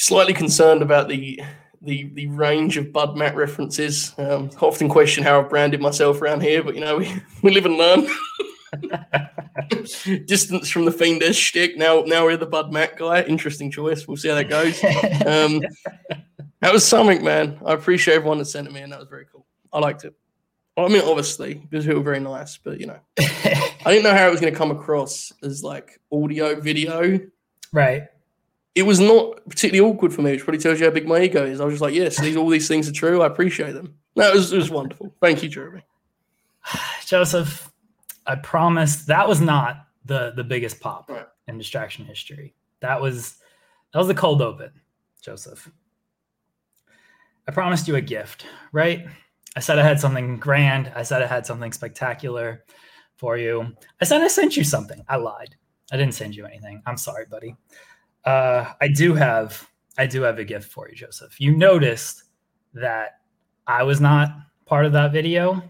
[0.01, 1.39] Slightly concerned about the
[1.79, 4.15] the the range of Bud Matt references.
[4.17, 7.67] Um, often question how I've branded myself around here, but you know we, we live
[7.67, 8.07] and learn.
[10.25, 11.77] Distance from the fiendish shtick.
[11.77, 13.21] Now now we're the Bud Matt guy.
[13.21, 14.07] Interesting choice.
[14.07, 14.83] We'll see how that goes.
[15.23, 15.61] Um,
[16.61, 17.59] that was something, man.
[17.63, 19.45] I appreciate everyone that sent it me, and that was very cool.
[19.71, 20.15] I liked it.
[20.77, 24.29] I mean, obviously, because it was very nice, but you know, I didn't know how
[24.29, 27.19] it was going to come across as like audio, video.
[27.71, 28.07] Right.
[28.73, 31.45] It was not particularly awkward for me, which probably tells you how big my ego
[31.45, 31.59] is.
[31.59, 33.21] I was just like, yes, these all these things are true.
[33.21, 33.95] I appreciate them.
[34.15, 35.13] No, it was, it was wonderful.
[35.21, 35.83] Thank you, Jeremy.
[37.05, 37.71] Joseph,
[38.25, 41.11] I promise that was not the the biggest pop
[41.47, 42.53] in distraction history.
[42.79, 43.37] That was
[43.91, 44.71] that was the cold open,
[45.21, 45.69] Joseph.
[47.47, 49.05] I promised you a gift, right?
[49.55, 50.91] I said I had something grand.
[50.95, 52.63] I said I had something spectacular
[53.17, 53.75] for you.
[53.99, 55.03] I said I sent you something.
[55.09, 55.55] I lied.
[55.91, 56.81] I didn't send you anything.
[56.85, 57.55] I'm sorry, buddy.
[58.25, 59.67] Uh, I do have
[59.97, 61.39] I do have a gift for you, Joseph.
[61.39, 62.23] You noticed
[62.73, 63.19] that
[63.67, 64.29] I was not
[64.65, 65.61] part of that video.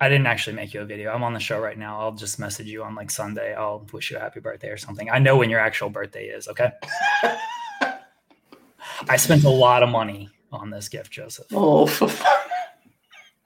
[0.00, 1.12] I didn't actually make you a video.
[1.12, 2.00] I'm on the show right now.
[2.00, 3.54] I'll just message you on like Sunday.
[3.54, 5.08] I'll wish you a happy birthday or something.
[5.10, 6.72] I know when your actual birthday is, okay?
[9.08, 11.46] I spent a lot of money on this gift, Joseph.
[11.52, 11.86] Oh,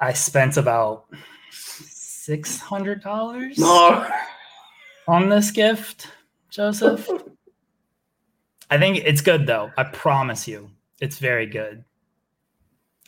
[0.01, 1.07] I spent about
[1.51, 4.09] six hundred dollars No.
[5.07, 6.09] on this gift,
[6.51, 7.09] Joseph.
[8.71, 9.71] I think it's good though.
[9.77, 10.71] I promise you,
[11.01, 11.85] it's very good.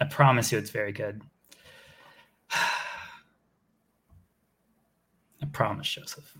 [0.00, 1.20] I promise you, it's very good.
[5.42, 6.36] I promise, Joseph.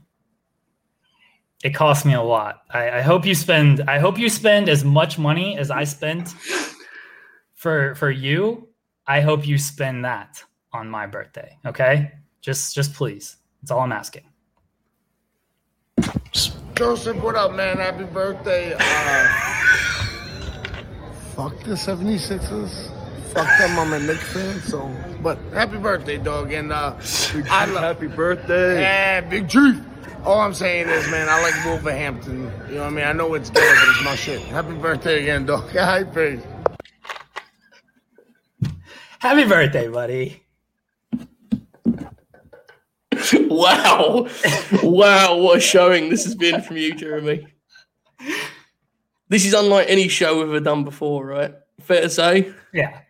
[1.63, 2.63] It cost me a lot.
[2.71, 3.83] I, I hope you spend.
[3.83, 6.35] I hope you spend as much money as I spent
[7.55, 8.69] for for you.
[9.07, 11.59] I hope you spend that on my birthday.
[11.67, 13.37] Okay, just just please.
[13.61, 14.25] That's all I'm asking.
[16.81, 17.77] Joseph, what up, man?
[17.77, 18.73] Happy birthday.
[18.73, 19.29] Uh,
[21.37, 22.91] fuck the 76ers.
[23.35, 24.91] Fuck them, I'm a Knicks fan, so.
[25.23, 26.55] But happy birthday, dog.
[26.55, 26.95] And uh,
[27.51, 27.83] I love.
[27.83, 28.81] Happy birthday.
[28.81, 29.79] Yeah, Big Chief.
[30.25, 32.51] All I'm saying is, man, I like Wolverhampton.
[32.71, 33.05] You know what I mean?
[33.05, 34.41] I know it's good, but it's my shit.
[34.41, 35.69] Happy birthday again, dog.
[35.73, 36.43] High praise.
[39.19, 40.43] Happy birthday, buddy.
[43.49, 44.29] wow.
[44.83, 47.47] wow, what a showing this has been from you, Jeremy.
[49.29, 51.55] This is unlike any show we've ever done before, right?
[51.81, 52.53] Fair to say?
[52.73, 53.01] Yeah.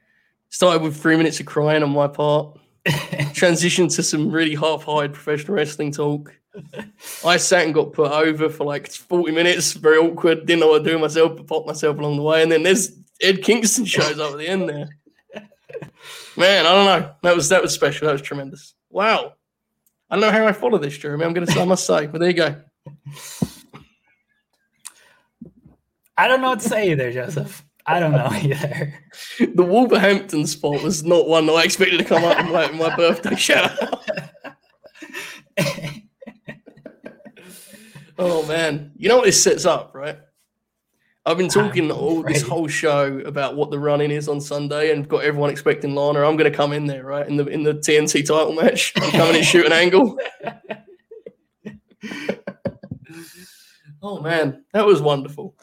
[0.51, 2.59] Started with three minutes of crying on my part.
[2.86, 6.34] Transitioned to some really half-hired professional wrestling talk.
[7.24, 10.84] I sat and got put over for like 40 minutes, very awkward, didn't know what
[10.84, 12.42] to do myself, but popped myself along the way.
[12.42, 14.88] And then there's Ed Kingston shows up at the end there.
[16.36, 17.14] Man, I don't know.
[17.22, 18.06] That was that was special.
[18.06, 18.74] That was tremendous.
[18.90, 19.34] Wow.
[20.11, 21.24] I don't know how I follow this, Jeremy.
[21.24, 22.57] I'm gonna say I must say, but there you go.
[26.16, 27.65] I don't know what to say either, Joseph.
[27.87, 28.93] I don't know either.
[29.39, 32.77] The Wolverhampton spot was not one that I expected to come up in my, in
[32.77, 34.05] my birthday shout out.
[38.19, 38.93] oh man.
[38.97, 40.19] You know what this sets up, right?
[41.31, 45.09] I've been talking all this whole show about what the running is on Sunday and
[45.09, 46.23] got everyone expecting Lana.
[46.28, 47.27] I'm gonna come in there, right?
[47.28, 48.93] In the in the TNT title match.
[48.97, 50.19] I'm coming in shoot an angle.
[54.02, 55.57] oh man, that was wonderful.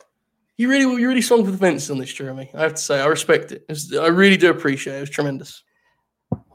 [0.57, 2.49] You really you really swung for the fences on this, Jeremy.
[2.53, 3.63] I have to say, I respect it.
[3.69, 4.97] It's- I really do appreciate it.
[4.97, 5.63] It was tremendous.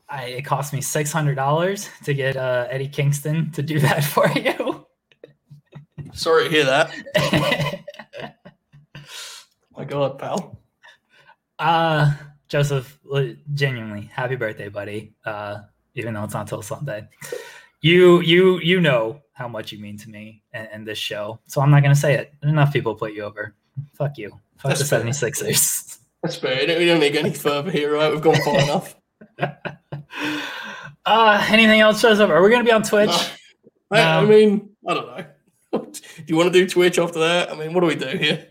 [0.09, 4.05] I, it cost me six hundred dollars to get uh, Eddie Kingston to do that
[4.05, 4.86] for you.
[6.14, 7.78] Sorry to hear that.
[9.76, 10.58] My God, pal.
[11.58, 12.12] Uh
[12.48, 12.98] Joseph,
[13.54, 15.14] genuinely, happy birthday, buddy.
[15.24, 15.62] Uh,
[15.94, 17.08] even though it's not till Sunday.
[17.80, 21.40] You you you know how much you mean to me and, and this show.
[21.46, 22.34] So I'm not gonna say it.
[22.42, 23.54] Enough people put you over.
[23.94, 24.30] Fuck you.
[24.58, 25.02] Fuck That's the fair.
[25.02, 25.98] 76ers.
[26.22, 26.60] That's fair.
[26.78, 28.12] We don't, need to go any further here, right?
[28.12, 28.96] We've gone far enough.
[31.04, 32.30] Uh anything else, Joseph?
[32.30, 33.10] Are we gonna be on Twitch?
[33.90, 35.24] I, I mean, I don't know.
[35.72, 37.50] do you want to do Twitch after that?
[37.50, 38.46] I mean, what do we do here?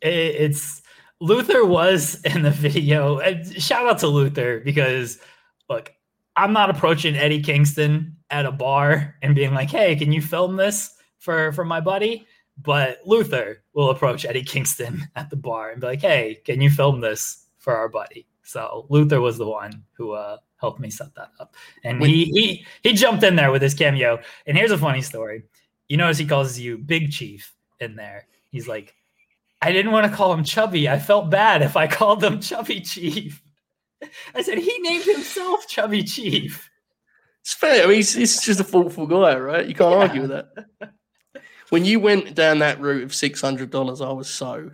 [0.00, 0.82] It, it's
[1.20, 3.18] Luther was in the video.
[3.18, 5.18] And shout out to Luther because
[5.68, 5.92] look,
[6.36, 10.56] I'm not approaching Eddie Kingston at a bar and being like, "Hey, can you film
[10.56, 12.26] this for for my buddy?"
[12.62, 16.70] But Luther will approach Eddie Kingston at the bar and be like, "Hey, can you
[16.70, 21.14] film this for our buddy?" So Luther was the one who uh, helped me set
[21.14, 21.54] that up,
[21.84, 24.20] and he he he jumped in there with his cameo.
[24.46, 25.44] And here's a funny story.
[25.88, 28.26] You notice he calls you Big Chief in there.
[28.50, 28.94] He's like,
[29.62, 30.88] I didn't want to call him Chubby.
[30.88, 33.42] I felt bad if I called him Chubby Chief.
[34.34, 36.70] I said he named himself Chubby Chief.
[37.42, 37.84] It's fair.
[37.84, 39.66] I mean, he's, he's just a thoughtful guy, right?
[39.66, 40.92] You can't argue with that.
[41.70, 44.70] When you went down that route of six hundred dollars, I was so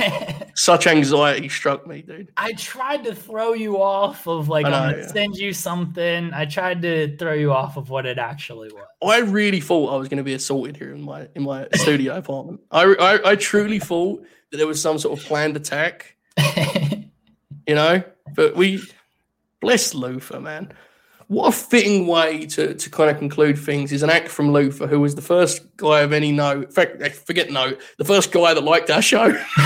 [0.54, 2.30] such anxiety struck me, dude.
[2.36, 5.08] I tried to throw you off of like know, I'm gonna yeah.
[5.08, 6.32] send you something.
[6.32, 8.86] I tried to throw you off of what it actually was.
[9.02, 12.16] I really thought I was going to be assaulted here in my in my studio
[12.16, 12.60] apartment.
[12.70, 16.16] I, I I truly thought that there was some sort of planned attack.
[17.66, 18.02] you know,
[18.34, 18.82] but we
[19.60, 20.72] bless Luther, man.
[21.30, 24.88] What a fitting way to, to kind of conclude things is an act from Luther,
[24.88, 26.64] who was the first guy of any note.
[26.64, 29.26] In fact, eh, forget note, the first guy that liked our show.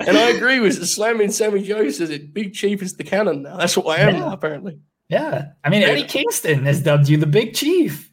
[0.00, 2.34] and I agree with slamming Sammy Joe says it.
[2.34, 3.58] Big Chief is the canon now.
[3.58, 4.18] That's what I am Yeah.
[4.18, 4.80] now, apparently.
[5.08, 8.10] Yeah, I mean Eddie Kingston has dubbed you the Big Chief.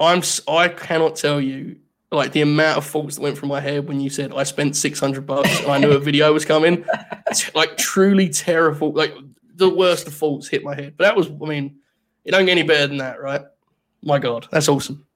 [0.00, 1.76] I'm I cannot tell you
[2.10, 4.74] like the amount of thoughts that went through my head when you said I spent
[4.74, 6.84] six hundred bucks and I knew a video was coming.
[7.28, 8.92] It's like truly terrible.
[8.92, 9.12] Like
[9.56, 10.94] the worst of thoughts hit my head.
[10.96, 11.76] But that was I mean,
[12.24, 13.42] it don't get any better than that, right?
[14.02, 15.06] My God, that's awesome.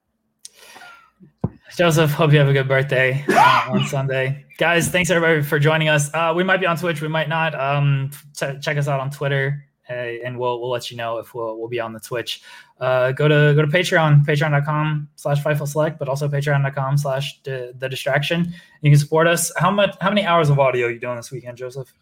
[1.77, 4.45] Joseph, hope you have a good birthday uh, on Sunday.
[4.59, 6.13] Guys, thanks everybody for joining us.
[6.13, 7.55] Uh, we might be on Twitch, we might not.
[7.55, 11.33] Um, ch- check us out on Twitter, uh, and we'll we'll let you know if
[11.33, 12.43] we'll we'll be on the Twitch.
[12.81, 17.89] Uh, go to go to Patreon, patreon.com slash Fightful Select, but also patreon.com slash the
[17.89, 18.53] distraction.
[18.83, 19.53] You can support us.
[19.57, 21.93] How much how many hours of audio are you doing this weekend, Joseph?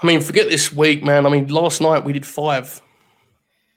[0.00, 1.26] I mean, forget this week, man.
[1.26, 2.80] I mean, last night we did five.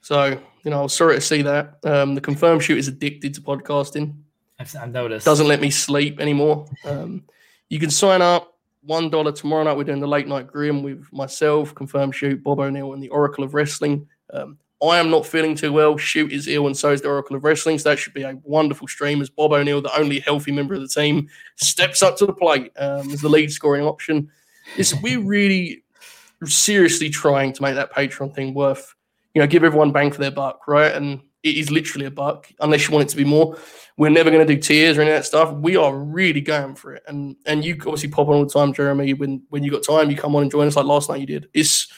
[0.00, 1.78] So, you know, I was sorry to see that.
[1.84, 4.14] Um, the confirmed shoot is addicted to podcasting.
[4.58, 5.24] I've, I've noticed.
[5.24, 6.66] Doesn't let me sleep anymore.
[6.84, 7.24] Um,
[7.68, 8.52] you can sign up.
[8.82, 9.76] One dollar tomorrow night.
[9.76, 13.42] We're doing the late night grim with myself, confirmed shoot, Bob O'Neill, and the Oracle
[13.42, 14.06] of Wrestling.
[14.32, 15.96] Um, I am not feeling too well.
[15.96, 17.80] Shoot is ill, and so is the Oracle of Wrestling.
[17.80, 19.20] So that should be a wonderful stream.
[19.20, 22.70] As Bob O'Neill, the only healthy member of the team, steps up to the plate
[22.78, 24.30] um, as the lead scoring option.
[24.76, 25.82] It's, we're really
[26.44, 28.94] seriously trying to make that Patreon thing worth,
[29.34, 30.92] you know, give everyone bang for their buck, right?
[30.92, 33.56] And it is literally a buck, unless you want it to be more.
[33.96, 35.52] We're never going to do tiers or any of that stuff.
[35.52, 38.74] We are really going for it, and and you obviously pop on all the time,
[38.74, 39.14] Jeremy.
[39.14, 41.26] When when you got time, you come on and join us like last night you
[41.26, 41.48] did.
[41.54, 41.88] It's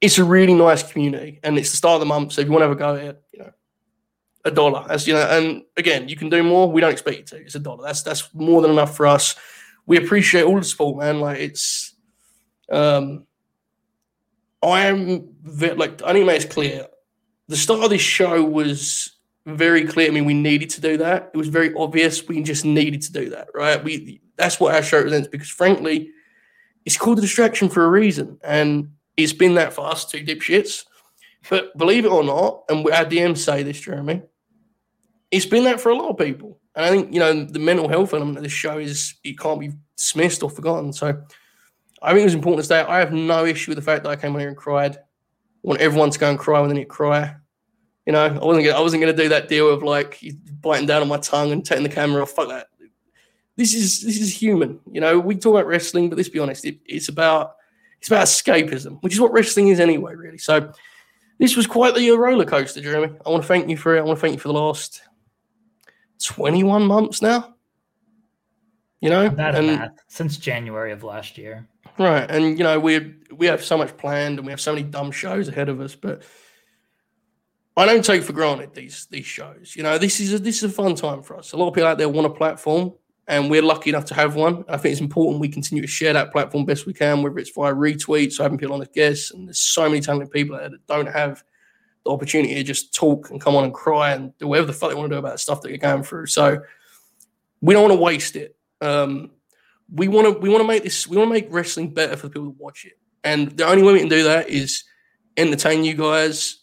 [0.00, 2.32] it's a really nice community, and it's the start of the month.
[2.32, 3.52] So if you want to have a go it, you know,
[4.44, 6.70] a dollar, as you know, and again, you can do more.
[6.70, 7.36] We don't expect you to.
[7.36, 7.84] It's a dollar.
[7.84, 9.36] That's that's more than enough for us.
[9.86, 11.20] We appreciate all the support, man.
[11.20, 11.91] Like it's
[12.72, 13.26] um,
[14.62, 15.34] I am
[15.76, 16.86] like I need to make this clear.
[17.48, 19.16] The start of this show was
[19.46, 20.08] very clear.
[20.08, 21.30] I mean, we needed to do that.
[21.34, 22.26] It was very obvious.
[22.26, 23.82] We just needed to do that, right?
[23.82, 26.10] We that's what our show represents because, frankly,
[26.84, 30.84] it's called a distraction for a reason, and it's been that for us two dipshits.
[31.50, 34.22] But believe it or not, and our DMs say this, Jeremy,
[35.30, 36.60] it's been that for a lot of people.
[36.74, 39.60] And I think you know the mental health element of this show is it can't
[39.60, 40.92] be dismissed or forgotten.
[40.92, 41.20] So
[42.02, 44.10] I think it was important to say I have no issue with the fact that
[44.10, 44.96] I came on here and cried.
[44.96, 45.00] I
[45.62, 47.36] want everyone to go and cry when they need to cry.
[48.06, 50.20] You know, I wasn't gonna, I wasn't going to do that deal of like
[50.60, 52.32] biting down on my tongue and taking the camera off.
[52.32, 52.66] Fuck that.
[53.56, 54.80] This is this is human.
[54.90, 57.54] You know, we talk about wrestling, but let's be honest, it, it's about
[58.00, 60.38] it's about escapism, which is what wrestling is anyway, really.
[60.38, 60.72] So
[61.38, 63.14] this was quite the roller coaster, Jeremy.
[63.24, 64.00] I want to thank you for it.
[64.00, 65.02] I want to thank you for the last
[66.24, 67.54] twenty one months now.
[69.00, 71.68] You know, That and since January of last year.
[71.98, 74.84] Right, and you know we we have so much planned, and we have so many
[74.84, 75.94] dumb shows ahead of us.
[75.94, 76.22] But
[77.76, 79.74] I don't take for granted these these shows.
[79.76, 81.52] You know, this is a, this is a fun time for us.
[81.52, 82.92] A lot of people out there want a platform,
[83.28, 84.64] and we're lucky enough to have one.
[84.68, 87.50] I think it's important we continue to share that platform best we can, whether it's
[87.50, 89.30] via retweets having people on as guests.
[89.30, 91.42] And there's so many talented people out there that don't have
[92.04, 94.90] the opportunity to just talk and come on and cry and do whatever the fuck
[94.90, 96.26] they want to do about the stuff that you're going through.
[96.26, 96.62] So
[97.60, 98.56] we don't want to waste it.
[98.80, 99.30] Um,
[99.94, 102.28] we want to we want to make this we want to make wrestling better for
[102.28, 102.94] the people that watch it,
[103.24, 104.84] and the only way we can do that is
[105.36, 106.60] entertain you guys.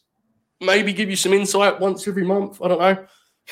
[0.62, 2.62] Maybe give you some insight once every month.
[2.62, 3.06] I don't know,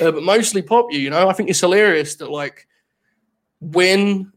[0.08, 1.00] uh, but mostly pop you.
[1.00, 2.68] You know, I think it's hilarious that like
[3.62, 4.32] when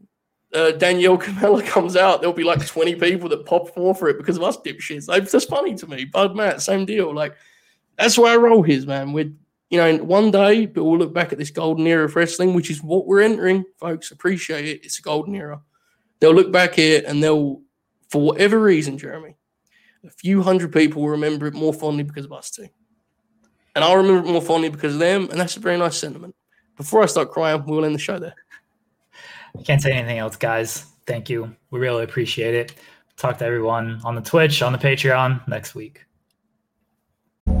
[0.53, 4.17] uh, Danielle Kamela comes out, there'll be like twenty people that pop more for it
[4.17, 5.05] because of us dipshits.
[5.05, 6.05] That's funny to me.
[6.05, 7.13] Bud Matt, same deal.
[7.13, 7.35] Like
[7.97, 9.11] that's why I roll his man.
[9.11, 9.33] We're
[9.71, 12.83] you know, one day, we'll look back at this golden era of wrestling, which is
[12.83, 14.11] what we're entering, folks.
[14.11, 14.81] Appreciate it.
[14.83, 15.61] It's a golden era.
[16.19, 17.61] They'll look back here and they'll,
[18.09, 19.37] for whatever reason, Jeremy,
[20.05, 22.67] a few hundred people will remember it more fondly because of us two.
[23.73, 25.29] And I'll remember it more fondly because of them.
[25.31, 26.35] And that's a very nice sentiment.
[26.75, 28.35] Before I start crying, we'll end the show there.
[29.57, 30.85] I can't say anything else, guys.
[31.07, 31.55] Thank you.
[31.71, 32.73] We really appreciate it.
[33.15, 36.05] Talk to everyone on the Twitch, on the Patreon next week.